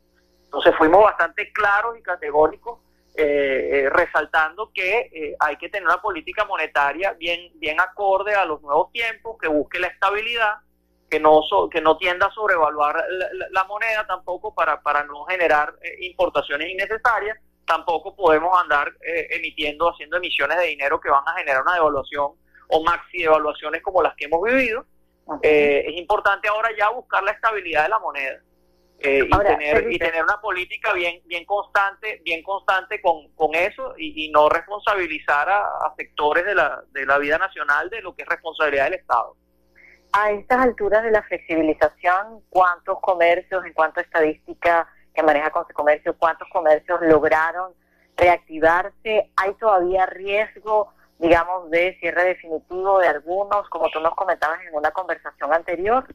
Entonces 0.46 0.74
fuimos 0.76 1.04
bastante 1.04 1.52
claros 1.52 1.96
y 1.96 2.02
categóricos 2.02 2.80
eh, 3.16 3.84
eh, 3.84 3.90
resaltando 3.90 4.72
que 4.74 5.10
eh, 5.12 5.36
hay 5.38 5.56
que 5.56 5.68
tener 5.68 5.86
una 5.86 6.02
política 6.02 6.44
monetaria 6.44 7.12
bien, 7.12 7.52
bien 7.60 7.78
acorde 7.80 8.34
a 8.34 8.44
los 8.44 8.60
nuevos 8.60 8.90
tiempos, 8.90 9.36
que 9.40 9.46
busque 9.46 9.78
la 9.78 9.86
estabilidad, 9.86 10.54
que 11.08 11.20
no, 11.20 11.42
que 11.70 11.80
no 11.80 11.96
tienda 11.96 12.26
a 12.26 12.32
sobrevaluar 12.32 13.04
la, 13.50 13.64
moneda 13.64 14.04
tampoco 14.04 14.52
para, 14.52 14.82
para 14.82 15.04
no 15.04 15.24
generar 15.26 15.74
importaciones 16.00 16.68
innecesarias. 16.70 17.38
Tampoco 17.64 18.16
podemos 18.16 18.50
andar 18.60 18.92
eh, 19.00 19.28
emitiendo, 19.30 19.88
haciendo 19.90 20.16
emisiones 20.16 20.58
de 20.58 20.66
dinero 20.66 21.00
que 21.00 21.08
van 21.08 21.22
a 21.26 21.38
generar 21.38 21.62
una 21.62 21.74
devaluación 21.74 22.32
o 22.68 22.82
maxi 22.82 23.22
devaluaciones 23.22 23.80
como 23.80 24.02
las 24.02 24.16
que 24.16 24.24
hemos 24.24 24.42
vivido. 24.42 24.86
Eh, 25.40 25.84
es 25.86 25.96
importante 25.96 26.48
ahora 26.48 26.70
ya 26.76 26.90
buscar 26.90 27.22
la 27.22 27.30
estabilidad 27.30 27.84
de 27.84 27.88
la 27.90 27.98
moneda 28.00 28.40
eh, 29.04 29.28
y, 29.28 29.38
tener, 29.38 29.92
y 29.92 29.98
tener 29.98 30.24
una 30.24 30.40
política 30.40 30.92
bien, 30.92 31.20
bien 31.26 31.44
constante, 31.44 32.20
bien 32.24 32.42
constante 32.42 33.00
con, 33.00 33.28
con 33.34 33.54
eso 33.54 33.94
y, 33.98 34.30
no 34.30 34.48
responsabilizar 34.48 35.48
a, 35.48 35.94
sectores 35.96 36.44
de 36.44 36.54
la, 36.54 36.82
de 36.90 37.06
la 37.06 37.18
vida 37.18 37.38
nacional 37.38 37.90
de 37.90 38.00
lo 38.00 38.14
que 38.14 38.22
es 38.22 38.28
responsabilidad 38.28 38.84
del 38.84 38.94
Estado. 38.94 39.36
A 40.12 40.30
estas 40.30 40.60
alturas 40.60 41.02
de 41.02 41.10
la 41.10 41.22
flexibilización, 41.22 42.42
¿cuántos 42.48 43.00
comercios 43.00 43.64
en 43.64 43.72
cuanto 43.72 44.00
a 44.00 44.02
estadística 44.02 44.88
que 45.14 45.22
maneja 45.22 45.50
Comercio, 45.50 46.16
cuántos 46.18 46.48
comercios 46.48 47.00
lograron 47.02 47.72
reactivarse, 48.16 49.30
hay 49.36 49.54
todavía 49.54 50.06
riesgo, 50.06 50.92
digamos, 51.18 51.70
de 51.70 51.96
cierre 52.00 52.24
definitivo 52.24 52.98
de 52.98 53.08
algunos, 53.08 53.68
como 53.68 53.88
tú 53.90 54.00
nos 54.00 54.14
comentabas 54.14 54.60
en 54.68 54.74
una 54.74 54.90
conversación 54.90 55.52
anterior. 55.52 56.06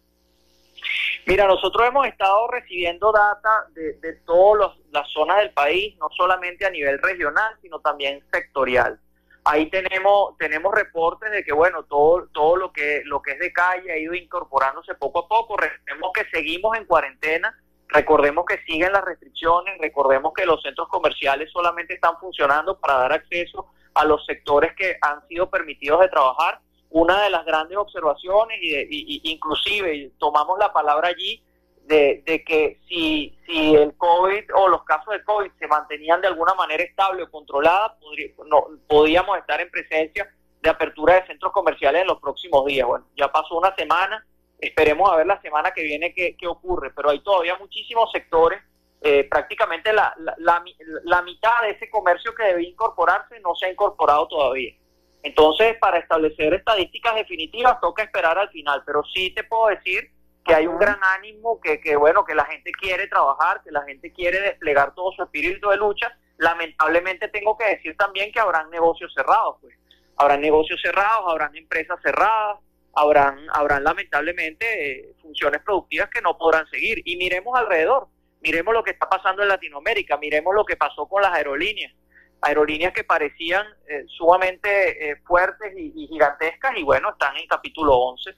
Mira, 1.29 1.45
nosotros 1.45 1.87
hemos 1.87 2.07
estado 2.07 2.47
recibiendo 2.47 3.11
data 3.11 3.67
de, 3.75 3.93
de 3.99 4.13
todas 4.25 4.75
las 4.91 5.07
zonas 5.11 5.37
del 5.37 5.51
país, 5.51 5.95
no 5.99 6.07
solamente 6.17 6.65
a 6.65 6.71
nivel 6.71 6.97
regional, 6.99 7.55
sino 7.61 7.79
también 7.79 8.23
sectorial. 8.33 8.99
Ahí 9.45 9.69
tenemos 9.69 10.35
tenemos 10.39 10.73
reportes 10.73 11.29
de 11.31 11.43
que 11.43 11.53
bueno 11.53 11.83
todo 11.83 12.27
todo 12.33 12.55
lo 12.55 12.73
que 12.73 13.03
lo 13.05 13.21
que 13.21 13.33
es 13.33 13.39
de 13.39 13.53
calle 13.53 13.91
ha 13.91 13.97
ido 13.97 14.15
incorporándose 14.15 14.95
poco 14.95 15.19
a 15.19 15.27
poco. 15.27 15.55
Recordemos 15.55 16.11
que 16.15 16.25
seguimos 16.31 16.75
en 16.75 16.85
cuarentena 16.85 17.55
Recordemos 17.89 18.45
que 18.45 18.61
siguen 18.67 18.91
las 18.91 19.03
restricciones, 19.03 19.79
recordemos 19.79 20.33
que 20.35 20.45
los 20.45 20.61
centros 20.61 20.87
comerciales 20.89 21.51
solamente 21.51 21.95
están 21.95 22.19
funcionando 22.19 22.79
para 22.79 22.93
dar 22.93 23.13
acceso 23.13 23.71
a 23.95 24.05
los 24.05 24.23
sectores 24.27 24.75
que 24.75 24.97
han 25.01 25.27
sido 25.27 25.49
permitidos 25.49 25.99
de 26.01 26.07
trabajar. 26.07 26.59
Una 26.91 27.23
de 27.23 27.29
las 27.29 27.45
grandes 27.45 27.77
observaciones, 27.77 28.57
y, 28.61 29.21
inclusive 29.31 30.11
tomamos 30.17 30.57
la 30.57 30.73
palabra 30.73 31.09
allí, 31.09 31.43
de, 31.85 32.23
que 32.45 32.79
si, 32.87 33.35
si 33.47 33.75
el 33.75 33.95
COVID 33.97 34.53
o 34.55 34.67
los 34.67 34.83
casos 34.83 35.11
de 35.11 35.23
COVID 35.23 35.51
se 35.57 35.67
mantenían 35.67 36.21
de 36.21 36.27
alguna 36.27 36.53
manera 36.53 36.83
estable 36.83 37.23
o 37.23 37.31
controlada, 37.31 37.97
no, 38.45 38.67
podíamos 38.87 39.37
estar 39.39 39.59
en 39.59 39.71
presencia 39.71 40.29
de 40.61 40.69
apertura 40.69 41.15
de 41.15 41.27
centros 41.27 41.51
comerciales 41.51 42.01
en 42.01 42.07
los 42.07 42.19
próximos 42.19 42.65
días. 42.65 42.87
Bueno, 42.87 43.05
ya 43.15 43.31
pasó 43.31 43.57
una 43.57 43.73
semana, 43.75 44.23
Esperemos 44.59 45.09
a 45.09 45.15
ver 45.15 45.25
la 45.25 45.41
semana 45.41 45.71
que 45.71 45.83
viene 45.83 46.13
qué, 46.13 46.35
ocurre, 46.47 46.91
pero 46.93 47.09
hay 47.09 47.21
todavía 47.21 47.55
muchísimos 47.57 48.11
sectores, 48.11 48.61
eh, 49.01 49.23
prácticamente 49.23 49.93
la, 49.93 50.13
la, 50.37 51.21
mitad 51.21 51.61
de 51.61 51.71
ese 51.71 51.89
comercio 51.89 52.35
que 52.35 52.43
debe 52.43 52.63
incorporarse 52.63 53.39
no 53.39 53.55
se 53.55 53.67
ha 53.67 53.71
incorporado 53.71 54.27
todavía. 54.27 54.73
Entonces, 55.21 55.77
para 55.79 55.99
establecer 55.99 56.53
estadísticas 56.53 57.15
definitivas 57.15 57.79
toca 57.81 58.03
esperar 58.03 58.37
al 58.37 58.49
final, 58.49 58.83
pero 58.85 59.03
sí 59.13 59.31
te 59.31 59.43
puedo 59.43 59.67
decir 59.67 60.11
que 60.45 60.55
hay 60.55 60.65
un 60.65 60.77
gran 60.77 60.97
ánimo, 61.17 61.59
que, 61.61 61.79
que 61.81 61.95
bueno, 61.95 62.23
que 62.23 62.33
la 62.33 62.45
gente 62.45 62.71
quiere 62.71 63.07
trabajar, 63.07 63.61
que 63.63 63.71
la 63.71 63.83
gente 63.83 64.11
quiere 64.11 64.39
desplegar 64.41 64.95
todo 64.95 65.11
su 65.11 65.23
espíritu 65.23 65.69
de 65.69 65.77
lucha. 65.77 66.17
Lamentablemente 66.37 67.27
tengo 67.27 67.57
que 67.57 67.65
decir 67.65 67.95
también 67.97 68.31
que 68.31 68.39
habrán 68.39 68.69
negocios 68.69 69.13
cerrados, 69.13 69.57
pues. 69.61 69.75
Habrán 70.15 70.41
negocios 70.41 70.81
cerrados, 70.81 71.25
habrán 71.27 71.55
empresas 71.55 71.97
cerradas, 72.01 72.57
habrán, 72.93 73.39
habrán 73.53 73.83
lamentablemente 73.83 74.65
eh, 74.91 75.13
funciones 75.21 75.61
productivas 75.61 76.09
que 76.09 76.21
no 76.21 76.37
podrán 76.37 76.67
seguir. 76.69 77.01
Y 77.05 77.15
miremos 77.17 77.57
alrededor, 77.57 78.07
miremos 78.41 78.73
lo 78.73 78.83
que 78.83 78.91
está 78.91 79.07
pasando 79.07 79.43
en 79.43 79.49
Latinoamérica, 79.49 80.17
miremos 80.17 80.53
lo 80.55 80.65
que 80.65 80.75
pasó 80.75 81.07
con 81.07 81.21
las 81.21 81.33
aerolíneas. 81.33 81.93
Aerolíneas 82.41 82.93
que 82.93 83.03
parecían 83.03 83.65
eh, 83.87 84.05
sumamente 84.07 85.11
eh, 85.11 85.17
fuertes 85.25 85.73
y, 85.75 86.07
gigantescas 86.07 86.77
y 86.77 86.83
bueno, 86.83 87.11
están 87.11 87.35
en 87.37 87.47
capítulo 87.47 87.95
11. 87.95 88.33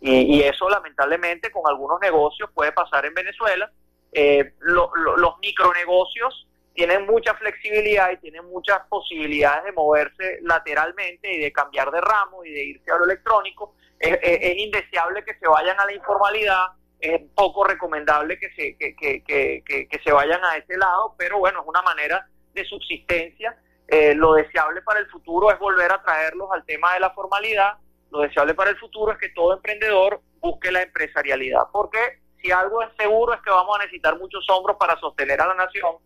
Y, 0.00 0.42
eso 0.42 0.68
lamentablemente 0.68 1.50
con 1.50 1.62
algunos 1.66 1.98
negocios 2.00 2.50
puede 2.54 2.70
pasar 2.72 3.06
en 3.06 3.14
Venezuela. 3.14 3.70
los 4.12 5.38
micronegocios 5.40 6.46
tienen 6.74 7.06
mucha 7.06 7.34
flexibilidad 7.34 8.12
y 8.12 8.18
tienen 8.18 8.44
muchas 8.44 8.80
posibilidades 8.88 9.64
de 9.64 9.72
moverse 9.72 10.38
lateralmente 10.42 11.32
y 11.32 11.40
de 11.40 11.50
cambiar 11.50 11.90
de 11.90 12.02
ramo 12.02 12.44
y 12.44 12.52
de 12.52 12.64
irse 12.64 12.92
a 12.92 12.98
lo 12.98 13.06
electrónico. 13.06 13.74
Es, 13.98 14.58
indeseable 14.58 15.24
que 15.24 15.34
se 15.38 15.48
vayan 15.48 15.80
a 15.80 15.86
la 15.86 15.94
informalidad, 15.94 16.66
es 17.00 17.22
poco 17.34 17.64
recomendable 17.64 18.38
que 18.38 18.50
se, 18.50 18.76
que, 18.76 18.94
que, 18.94 19.22
que, 19.24 19.88
que 19.88 19.98
se 20.04 20.12
vayan 20.12 20.44
a 20.44 20.58
ese 20.58 20.76
lado, 20.76 21.14
pero 21.16 21.38
bueno, 21.38 21.60
es 21.62 21.66
una 21.66 21.82
manera 21.82 22.28
de 22.56 22.64
subsistencia. 22.64 23.56
Eh, 23.86 24.14
lo 24.16 24.34
deseable 24.34 24.82
para 24.82 24.98
el 24.98 25.06
futuro 25.06 25.52
es 25.52 25.58
volver 25.60 25.92
a 25.92 26.02
traerlos 26.02 26.48
al 26.52 26.64
tema 26.64 26.92
de 26.94 27.00
la 27.00 27.10
formalidad. 27.10 27.74
Lo 28.10 28.20
deseable 28.20 28.54
para 28.54 28.70
el 28.70 28.78
futuro 28.78 29.12
es 29.12 29.18
que 29.18 29.28
todo 29.28 29.54
emprendedor 29.54 30.20
busque 30.40 30.72
la 30.72 30.82
empresarialidad, 30.82 31.62
porque 31.72 31.98
si 32.42 32.50
algo 32.50 32.82
es 32.82 32.88
seguro 32.98 33.34
es 33.34 33.40
que 33.42 33.50
vamos 33.50 33.76
a 33.78 33.84
necesitar 33.84 34.18
muchos 34.18 34.44
hombros 34.50 34.76
para 34.76 34.98
sostener 34.98 35.40
a 35.40 35.46
la 35.46 35.54
nación 35.54 35.96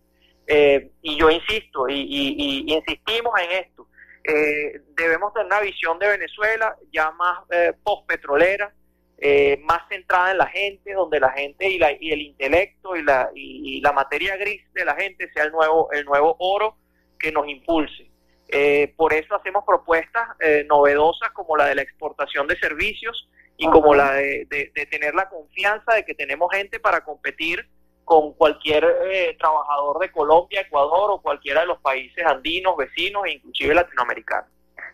eh, 0.52 0.90
y 1.02 1.16
yo 1.16 1.30
insisto, 1.30 1.88
y, 1.88 2.64
insistimos 2.66 3.32
en 3.40 3.64
esto, 3.64 3.86
eh, 4.24 4.80
debemos 4.96 5.32
tener 5.32 5.46
una 5.46 5.60
visión 5.60 5.96
de 6.00 6.08
Venezuela 6.08 6.76
ya 6.92 7.12
más 7.12 7.44
eh, 7.50 7.72
post-petrolera, 7.84 8.72
más 9.62 9.82
centrada 9.88 10.30
en 10.30 10.38
la 10.38 10.46
gente, 10.46 10.94
donde 10.94 11.20
la 11.20 11.30
gente 11.30 11.68
y, 11.68 11.78
la, 11.78 11.92
y 11.92 12.10
el 12.12 12.22
intelecto 12.22 12.96
y 12.96 13.02
la, 13.02 13.30
y, 13.34 13.80
la 13.80 13.92
materia 13.92 14.36
gris 14.36 14.62
de 14.72 14.84
la 14.84 14.94
gente 14.94 15.30
sea 15.32 15.44
el 15.44 15.52
nuevo, 15.52 15.90
el 15.92 16.04
nuevo 16.04 16.36
oro 16.38 16.76
que 17.18 17.30
nos 17.30 17.46
impulse. 17.46 18.10
por 18.96 19.12
eso 19.12 19.34
hacemos 19.34 19.64
propuestas 19.66 20.26
novedosas 20.66 21.30
como 21.32 21.56
la 21.56 21.66
de 21.66 21.74
la 21.74 21.82
exportación 21.82 22.46
de 22.46 22.58
servicios 22.58 23.28
y 23.58 23.68
como 23.68 23.94
la 23.94 24.14
de, 24.14 24.46
de 24.48 24.86
tener 24.86 25.14
la 25.14 25.28
confianza 25.28 25.94
de 25.94 26.04
que 26.04 26.14
tenemos 26.14 26.50
gente 26.50 26.80
para 26.80 27.02
competir 27.04 27.68
con 28.10 28.32
cualquier 28.32 28.84
eh, 29.04 29.36
trabajador 29.38 30.00
de 30.00 30.10
Colombia, 30.10 30.62
Ecuador 30.62 31.12
o 31.12 31.22
cualquiera 31.22 31.60
de 31.60 31.68
los 31.68 31.78
países 31.78 32.26
andinos, 32.26 32.76
vecinos 32.76 33.22
e 33.24 33.34
inclusive 33.34 33.72
latinoamericanos. 33.72 34.50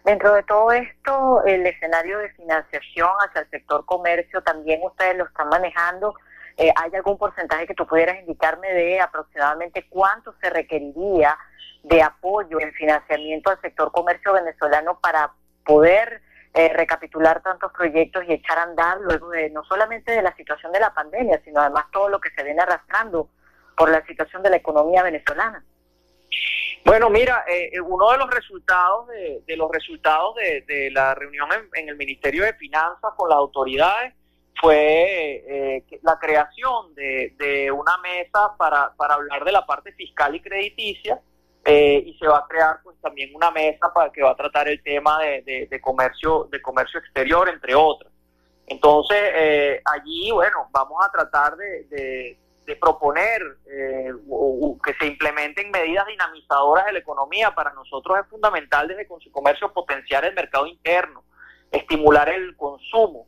Dentro 0.06 0.34
de 0.34 0.44
todo 0.44 0.70
esto, 0.70 1.42
el 1.46 1.66
escenario 1.66 2.20
de 2.20 2.28
financiación 2.34 3.10
hacia 3.26 3.40
el 3.40 3.50
sector 3.50 3.84
comercio 3.84 4.40
también 4.40 4.80
ustedes 4.84 5.16
lo 5.16 5.24
están 5.24 5.48
manejando. 5.48 6.14
Eh, 6.56 6.72
¿Hay 6.76 6.94
algún 6.94 7.18
porcentaje 7.18 7.66
que 7.66 7.74
tú 7.74 7.88
pudieras 7.88 8.20
indicarme 8.20 8.72
de 8.72 9.00
aproximadamente 9.00 9.84
cuánto 9.90 10.32
se 10.40 10.48
requeriría 10.48 11.36
de 11.82 12.04
apoyo 12.04 12.60
en 12.60 12.72
financiamiento 12.74 13.50
al 13.50 13.60
sector 13.60 13.90
comercio 13.90 14.32
venezolano 14.32 15.00
para 15.00 15.32
poder 15.64 16.22
eh, 16.54 16.68
recapitular 16.72 17.42
tantos 17.42 17.72
proyectos 17.72 18.22
y 18.28 18.32
echar 18.34 18.58
a 18.58 18.62
andar 18.62 18.98
luego 19.00 19.30
de 19.30 19.50
no 19.50 19.64
solamente 19.64 20.12
de 20.12 20.22
la 20.22 20.36
situación 20.36 20.70
de 20.70 20.78
la 20.78 20.94
pandemia, 20.94 21.40
sino 21.44 21.60
además 21.60 21.86
todo 21.90 22.08
lo 22.10 22.20
que 22.20 22.30
se 22.30 22.44
viene 22.44 22.62
arrastrando 22.62 23.28
por 23.76 23.90
la 23.90 24.06
situación 24.06 24.44
de 24.44 24.50
la 24.50 24.56
economía 24.56 25.02
venezolana. 25.02 25.64
Bueno, 26.86 27.10
mira, 27.10 27.44
eh, 27.48 27.70
eh, 27.72 27.80
uno 27.80 28.12
de 28.12 28.18
los 28.18 28.30
resultados 28.30 29.08
de, 29.08 29.56
los 29.56 29.68
resultados 29.72 30.36
de, 30.36 30.88
la 30.92 31.14
reunión 31.16 31.48
en, 31.74 31.88
el 31.88 31.96
Ministerio 31.96 32.44
de 32.44 32.54
Finanzas 32.54 33.12
con 33.16 33.28
las 33.28 33.38
autoridades 33.38 34.14
fue 34.60 35.82
la 36.02 36.16
creación 36.18 36.94
de, 36.94 37.70
una 37.72 37.98
mesa 37.98 38.56
para, 38.56 38.94
para 38.96 39.14
hablar 39.14 39.44
de 39.44 39.50
la 39.52 39.66
parte 39.66 39.92
fiscal 39.92 40.34
y 40.36 40.40
crediticia 40.40 41.20
eh, 41.68 42.00
y 42.06 42.16
se 42.16 42.28
va 42.28 42.38
a 42.38 42.46
crear 42.46 42.78
pues 42.84 42.96
también 43.00 43.34
una 43.34 43.50
mesa 43.50 43.92
para 43.92 44.12
que 44.12 44.22
va 44.22 44.30
a 44.30 44.36
tratar 44.36 44.68
el 44.68 44.80
tema 44.84 45.20
de, 45.20 45.66
de, 45.68 45.80
comercio 45.80 46.48
de 46.52 46.62
comercio 46.62 47.00
exterior 47.00 47.48
entre 47.48 47.74
otras. 47.74 48.12
Entonces 48.68 49.18
eh, 49.34 49.82
allí 49.84 50.30
bueno 50.30 50.68
vamos 50.70 51.04
a 51.04 51.10
tratar 51.10 51.56
de, 51.56 52.38
de 52.66 52.76
proponer 52.76 53.42
eh, 53.70 54.12
que 54.84 54.94
se 54.94 55.06
implementen 55.06 55.70
medidas 55.70 56.06
dinamizadoras 56.06 56.86
de 56.86 56.92
la 56.92 56.98
economía 56.98 57.54
para 57.54 57.72
nosotros 57.72 58.18
es 58.18 58.26
fundamental 58.28 58.88
desde 58.88 59.06
con 59.06 59.20
su 59.20 59.30
comercio 59.30 59.72
potenciar 59.72 60.24
el 60.24 60.34
mercado 60.34 60.66
interno 60.66 61.24
estimular 61.70 62.28
el 62.28 62.56
consumo 62.56 63.26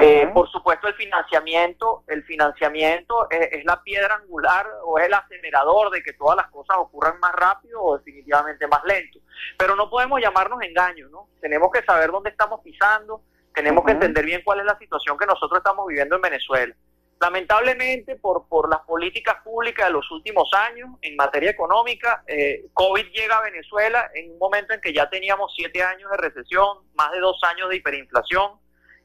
eh, 0.00 0.28
por 0.34 0.50
supuesto, 0.50 0.88
el 0.88 0.94
financiamiento, 0.94 2.02
el 2.08 2.24
financiamiento 2.24 3.30
es, 3.30 3.64
la 3.64 3.80
piedra 3.82 4.16
angular 4.16 4.66
o 4.84 4.98
es 4.98 5.06
el 5.06 5.14
acelerador 5.14 5.90
de 5.90 6.02
que 6.02 6.12
todas 6.14 6.36
las 6.36 6.48
cosas 6.48 6.76
ocurran 6.78 7.20
más 7.20 7.32
rápido 7.32 7.80
o 7.80 7.98
definitivamente 7.98 8.66
más 8.66 8.82
lento. 8.84 9.20
Pero 9.56 9.76
no 9.76 9.88
podemos 9.88 10.20
llamarnos 10.20 10.60
engaños, 10.62 11.10
¿no? 11.12 11.28
Tenemos 11.40 11.70
que 11.72 11.84
saber 11.84 12.10
dónde 12.10 12.30
estamos 12.30 12.60
pisando, 12.62 13.22
tenemos 13.54 13.84
que 13.84 13.92
entender 13.92 14.24
bien 14.24 14.42
cuál 14.44 14.60
es 14.60 14.66
la 14.66 14.76
situación 14.78 15.16
que 15.16 15.26
nosotros 15.26 15.58
estamos 15.58 15.86
viviendo 15.86 16.16
en 16.16 16.22
Venezuela. 16.22 16.74
Lamentablemente, 17.20 18.16
por, 18.16 18.48
por 18.48 18.68
las 18.68 18.80
políticas 18.80 19.36
públicas 19.42 19.86
de 19.86 19.92
los 19.92 20.10
últimos 20.10 20.50
años 20.52 20.90
en 21.00 21.16
materia 21.16 21.50
económica, 21.50 22.22
eh, 22.26 22.66
COVID 22.72 23.06
llega 23.12 23.36
a 23.36 23.42
Venezuela 23.42 24.10
en 24.14 24.32
un 24.32 24.38
momento 24.38 24.74
en 24.74 24.80
que 24.80 24.92
ya 24.92 25.08
teníamos 25.08 25.52
siete 25.56 25.82
años 25.82 26.10
de 26.10 26.16
recesión, 26.16 26.78
más 26.94 27.12
de 27.12 27.20
dos 27.20 27.38
años 27.44 27.70
de 27.70 27.76
hiperinflación, 27.76 28.58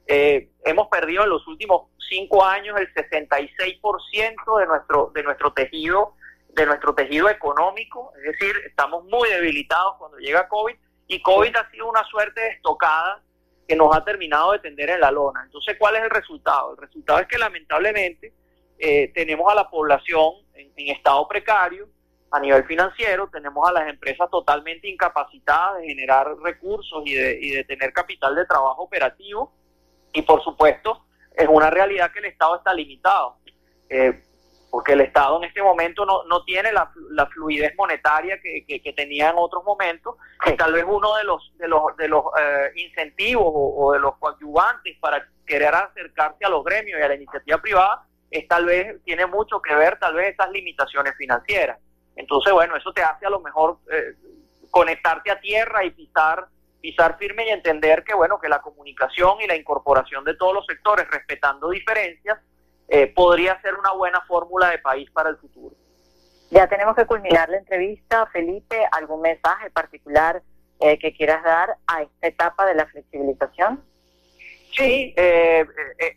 eh, 0.08 0.50
hemos 0.66 0.88
perdido 0.88 1.24
en 1.24 1.30
los 1.30 1.48
últimos 1.48 1.92
cinco 2.10 2.44
años 2.44 2.76
el 2.80 2.92
66% 2.94 4.60
de 4.60 4.66
nuestro, 4.66 5.12
de 5.14 5.24
nuestro 5.24 5.54
tejido, 5.54 6.16
de 6.50 6.66
nuestro 6.66 6.96
tejido 6.96 7.30
económico, 7.30 8.12
es 8.18 8.24
decir, 8.24 8.56
estamos 8.66 9.06
muy 9.06 9.30
debilitados 9.30 9.98
cuando 10.00 10.18
llega 10.18 10.48
COVID 10.48 10.76
y 11.06 11.22
COVID 11.22 11.56
ha 11.56 11.70
sido 11.70 11.88
una 11.88 12.04
suerte 12.06 12.42
de 12.42 12.50
estocada 12.50 13.22
que 13.70 13.76
nos 13.76 13.96
ha 13.96 14.04
terminado 14.04 14.52
de 14.54 14.60
tender 14.60 14.90
en 14.90 15.00
la 15.00 15.12
lona. 15.12 15.44
Entonces, 15.46 15.76
¿cuál 15.78 15.96
es 15.96 16.02
el 16.02 16.10
resultado? 16.10 16.72
El 16.72 16.78
resultado 16.78 17.20
es 17.20 17.28
que 17.28 17.38
lamentablemente 17.38 18.34
eh, 18.80 19.12
tenemos 19.14 19.52
a 19.52 19.54
la 19.54 19.70
población 19.70 20.34
en, 20.56 20.72
estado 20.90 21.28
precario 21.28 21.88
a 22.32 22.40
nivel 22.40 22.64
financiero, 22.64 23.30
tenemos 23.32 23.70
a 23.70 23.72
las 23.72 23.88
empresas 23.88 24.28
totalmente 24.32 24.88
incapacitadas 24.88 25.82
de 25.82 25.88
generar 25.88 26.36
recursos 26.40 27.04
y 27.06 27.14
de, 27.14 27.38
y 27.40 27.52
de 27.52 27.64
tener 27.64 27.94
capital 27.94 28.34
de 28.36 28.48
trabajo 28.48 28.82
operativo 28.82 29.54
y 30.14 30.24
por 30.24 30.44
supuesto, 30.44 31.06
es 31.36 31.48
una 31.48 31.70
realidad 31.70 32.12
que 32.12 32.20
el 32.20 32.26
Estado 32.26 32.58
está 32.58 32.74
limitado, 32.74 33.38
eh, 33.88 34.24
porque 34.70 34.94
el 34.94 35.02
Estado 35.02 35.38
en 35.38 35.46
este 35.46 35.62
momento 35.62 36.06
no, 36.06 36.24
no 36.26 36.44
tiene 36.44 36.72
la, 36.72 36.92
la 37.12 37.26
fluidez 37.28 37.74
monetaria 37.78 38.40
que, 38.42 38.64
que, 38.66 38.94
tenía 38.94 39.30
en 39.30 39.36
otros 39.38 39.64
momentos, 39.64 40.16
y 40.46 40.56
tal 40.56 40.74
vez 40.74 40.86
uno 40.88 41.16
de 41.16 41.24
los, 41.24 41.52
de 41.58 41.68
los, 41.68 41.98
de 41.98 42.08
los 42.08 42.24
eh, 42.40 42.72
incentivos 42.76 43.48
o, 43.52 43.92
de 43.94 44.00
los 44.00 44.16
coadyuvantes 44.18 44.98
para 45.00 45.26
querer 45.46 45.74
acercarse 45.74 46.46
a 46.46 46.50
los 46.50 46.64
gremios 46.64 47.00
y 47.00 47.04
a 47.04 47.08
la 47.08 47.16
iniciativa 47.16 47.58
privada 47.58 48.06
es 48.30 48.48
tal 48.48 48.66
vez, 48.66 49.04
tiene 49.04 49.26
mucho 49.26 49.60
que 49.62 49.74
ver 49.74 49.98
tal 49.98 50.14
vez 50.14 50.34
esas 50.34 50.52
limitaciones 50.52 51.16
financieras. 51.18 51.80
Entonces, 52.16 52.54
bueno, 52.54 52.76
eso 52.76 52.94
te 52.94 53.02
hace 53.02 53.26
a 53.26 53.30
lo 53.30 53.40
mejor 53.40 53.80
eh, 53.92 54.14
conectarte 54.70 55.32
a 55.32 55.40
tierra 55.40 55.84
y 55.84 55.92
pisar 55.92 56.48
pisar 56.82 57.18
firme 57.18 57.46
y 57.46 57.50
entender 57.50 58.06
que 58.06 58.14
bueno 58.14 58.40
que 58.40 58.48
la 58.48 58.62
comunicación 58.62 59.42
y 59.42 59.48
la 59.48 59.58
incorporación 59.58 60.24
de 60.24 60.36
todos 60.36 60.54
los 60.54 60.66
sectores 60.66 61.10
respetando 61.12 61.70
diferencias 61.70 62.40
eh, 62.90 63.08
podría 63.08 63.60
ser 63.62 63.76
una 63.76 63.92
buena 63.92 64.22
fórmula 64.22 64.70
de 64.70 64.80
país 64.80 65.10
para 65.12 65.30
el 65.30 65.38
futuro. 65.38 65.76
Ya 66.50 66.68
tenemos 66.68 66.96
que 66.96 67.06
culminar 67.06 67.48
la 67.50 67.58
entrevista, 67.58 68.26
Felipe. 68.28 68.88
¿Algún 68.92 69.22
mensaje 69.22 69.70
particular 69.70 70.42
eh, 70.80 70.98
que 70.98 71.14
quieras 71.14 71.44
dar 71.44 71.78
a 71.86 72.02
esta 72.02 72.28
etapa 72.28 72.66
de 72.66 72.74
la 72.74 72.88
flexibilización? 72.88 73.84
Sí, 74.76 75.14
eh, 75.18 75.66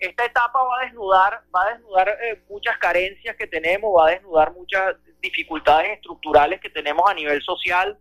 esta 0.00 0.24
etapa 0.24 0.62
va 0.62 0.80
a 0.80 0.84
desnudar, 0.84 1.42
va 1.54 1.64
a 1.64 1.74
desnudar 1.74 2.16
muchas 2.48 2.78
carencias 2.78 3.36
que 3.36 3.46
tenemos, 3.46 3.92
va 3.96 4.08
a 4.08 4.10
desnudar 4.10 4.52
muchas 4.52 4.96
dificultades 5.20 5.92
estructurales 5.92 6.60
que 6.60 6.70
tenemos 6.70 7.08
a 7.10 7.14
nivel 7.14 7.42
social, 7.42 7.98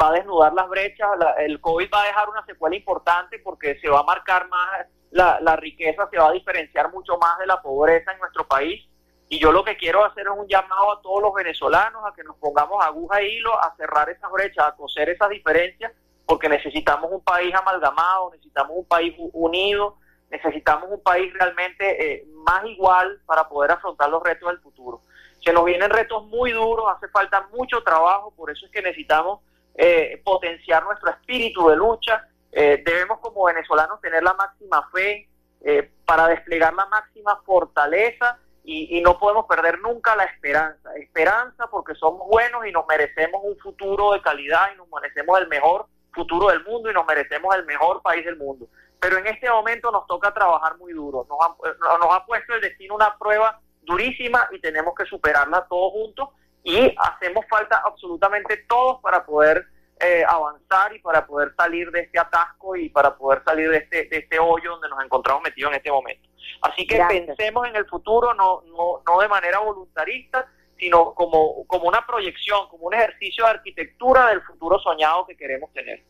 va 0.00 0.08
a 0.08 0.12
desnudar 0.12 0.52
las 0.52 0.68
brechas, 0.68 1.08
el 1.38 1.60
COVID 1.60 1.90
va 1.92 2.02
a 2.02 2.06
dejar 2.06 2.28
una 2.28 2.44
secuela 2.44 2.76
importante 2.76 3.38
porque 3.38 3.78
se 3.80 3.88
va 3.88 4.00
a 4.00 4.04
marcar 4.04 4.48
más 4.48 4.86
la, 5.10 5.38
la, 5.40 5.56
riqueza, 5.56 6.08
se 6.10 6.18
va 6.18 6.28
a 6.28 6.32
diferenciar 6.32 6.90
mucho 6.92 7.18
más 7.18 7.38
de 7.38 7.46
la 7.46 7.60
pobreza 7.60 8.12
en 8.12 8.18
nuestro 8.18 8.46
país. 8.46 8.84
Y 9.28 9.38
yo 9.38 9.52
lo 9.52 9.64
que 9.64 9.76
quiero 9.76 10.04
hacer 10.04 10.26
es 10.26 10.32
un 10.36 10.48
llamado 10.48 10.92
a 10.92 11.00
todos 11.02 11.22
los 11.22 11.32
venezolanos 11.32 12.02
a 12.04 12.14
que 12.14 12.24
nos 12.24 12.36
pongamos 12.36 12.84
aguja 12.84 13.20
e 13.20 13.28
hilo, 13.28 13.58
a 13.62 13.74
cerrar 13.76 14.10
esas 14.10 14.30
brechas, 14.32 14.66
a 14.66 14.76
coser 14.76 15.08
esas 15.08 15.30
diferencias, 15.30 15.92
porque 16.26 16.48
necesitamos 16.48 17.10
un 17.12 17.22
país 17.22 17.54
amalgamado, 17.54 18.30
necesitamos 18.32 18.76
un 18.76 18.86
país 18.86 19.14
unido, 19.32 19.96
necesitamos 20.30 20.88
un 20.90 21.02
país 21.02 21.32
realmente 21.34 22.12
eh, 22.12 22.24
más 22.44 22.64
igual 22.66 23.20
para 23.26 23.48
poder 23.48 23.72
afrontar 23.72 24.08
los 24.08 24.22
retos 24.22 24.48
del 24.48 24.60
futuro. 24.60 25.02
Se 25.44 25.52
nos 25.52 25.64
vienen 25.64 25.90
retos 25.90 26.26
muy 26.26 26.52
duros, 26.52 26.86
hace 26.94 27.08
falta 27.08 27.48
mucho 27.52 27.82
trabajo, 27.82 28.32
por 28.36 28.50
eso 28.50 28.66
es 28.66 28.72
que 28.72 28.82
necesitamos 28.82 29.40
eh, 29.74 30.20
potenciar 30.24 30.84
nuestro 30.84 31.10
espíritu 31.10 31.68
de 31.68 31.76
lucha. 31.76 32.28
Eh, 32.52 32.82
debemos 32.84 33.18
como 33.20 33.44
venezolanos 33.44 34.00
tener 34.00 34.22
la 34.22 34.34
máxima 34.34 34.88
fe 34.92 35.28
eh, 35.62 35.90
para 36.04 36.28
desplegar 36.28 36.74
la 36.74 36.86
máxima 36.86 37.40
fortaleza 37.44 38.38
y, 38.62 39.00
no 39.00 39.18
podemos 39.18 39.46
perder 39.46 39.80
nunca 39.80 40.14
la 40.14 40.24
esperanza. 40.24 40.94
Esperanza 40.96 41.66
porque 41.68 41.94
somos 41.94 42.28
buenos 42.28 42.66
y 42.66 42.72
nos 42.72 42.86
merecemos 42.86 43.40
un 43.44 43.58
futuro 43.58 44.12
de 44.12 44.22
calidad 44.22 44.70
y 44.72 44.76
nos 44.76 44.88
merecemos 44.88 45.40
el 45.40 45.48
mejor 45.48 45.86
futuro 46.12 46.48
del 46.48 46.62
mundo 46.64 46.90
y 46.90 46.94
nos 46.94 47.06
merecemos 47.06 47.54
el 47.56 47.64
mejor 47.64 48.02
país 48.02 48.24
del 48.24 48.36
mundo. 48.36 48.66
Pero 49.00 49.18
en 49.18 49.26
este 49.26 49.48
momento 49.48 49.90
nos 49.90 50.06
toca 50.06 50.32
trabajar 50.32 50.76
muy 50.76 50.92
duro. 50.92 51.26
Nos 51.28 51.98
nos 51.98 52.14
ha 52.14 52.24
puesto 52.26 52.54
el 52.54 52.60
destino 52.60 52.94
una 52.94 53.16
prueba 53.18 53.60
durísima 53.82 54.48
y 54.52 54.60
tenemos 54.60 54.94
que 54.94 55.06
superarla 55.06 55.66
todos 55.68 55.92
juntos 55.92 56.28
y 56.62 56.94
hacemos 56.98 57.44
falta 57.48 57.82
absolutamente 57.84 58.64
todos 58.68 59.00
para 59.00 59.24
poder 59.24 59.66
eh, 60.00 60.24
avanzar 60.26 60.94
y 60.94 60.98
para 61.00 61.26
poder 61.26 61.54
salir 61.54 61.90
de 61.90 62.00
este 62.00 62.18
atasco 62.18 62.76
y 62.76 62.88
para 62.88 63.14
poder 63.16 63.42
salir 63.44 63.70
de 63.70 63.78
este, 63.78 64.04
de 64.06 64.18
este 64.18 64.38
hoyo 64.38 64.72
donde 64.72 64.88
nos 64.88 65.04
encontramos 65.04 65.42
metidos 65.42 65.70
en 65.72 65.76
este 65.76 65.90
momento. 65.90 66.28
Así 66.62 66.86
que 66.86 67.00
pensemos 67.08 67.68
en 67.68 67.76
el 67.76 67.86
futuro, 67.86 68.34
no, 68.34 68.62
no, 68.62 69.02
no 69.06 69.20
de 69.20 69.28
manera 69.28 69.58
voluntarista, 69.58 70.46
sino 70.78 71.14
como, 71.14 71.66
como 71.66 71.88
una 71.88 72.04
proyección, 72.06 72.68
como 72.68 72.86
un 72.86 72.94
ejercicio 72.94 73.44
de 73.44 73.50
arquitectura 73.50 74.28
del 74.28 74.42
futuro 74.42 74.78
soñado 74.78 75.26
que 75.26 75.36
queremos 75.36 75.72
tener. 75.72 76.02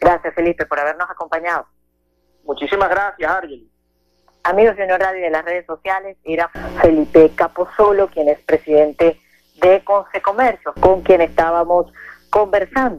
Gracias, 0.00 0.34
Felipe, 0.34 0.64
por 0.64 0.80
habernos 0.80 1.10
acompañado. 1.10 1.66
Muchísimas 2.44 2.88
gracias, 2.88 3.30
Argel. 3.30 3.68
Amigos 4.44 4.76
de 4.76 4.84
Honor 4.84 5.00
Radio 5.00 5.20
de 5.20 5.30
las 5.30 5.44
redes 5.44 5.66
sociales, 5.66 6.16
era 6.24 6.48
Felipe 6.80 7.30
Caposolo, 7.34 8.08
quien 8.08 8.30
es 8.30 8.38
presidente 8.40 9.20
de 9.56 9.84
Conce 9.84 10.22
Comercio, 10.22 10.72
con 10.80 11.02
quien 11.02 11.20
estábamos 11.20 11.92
conversando. 12.30 12.96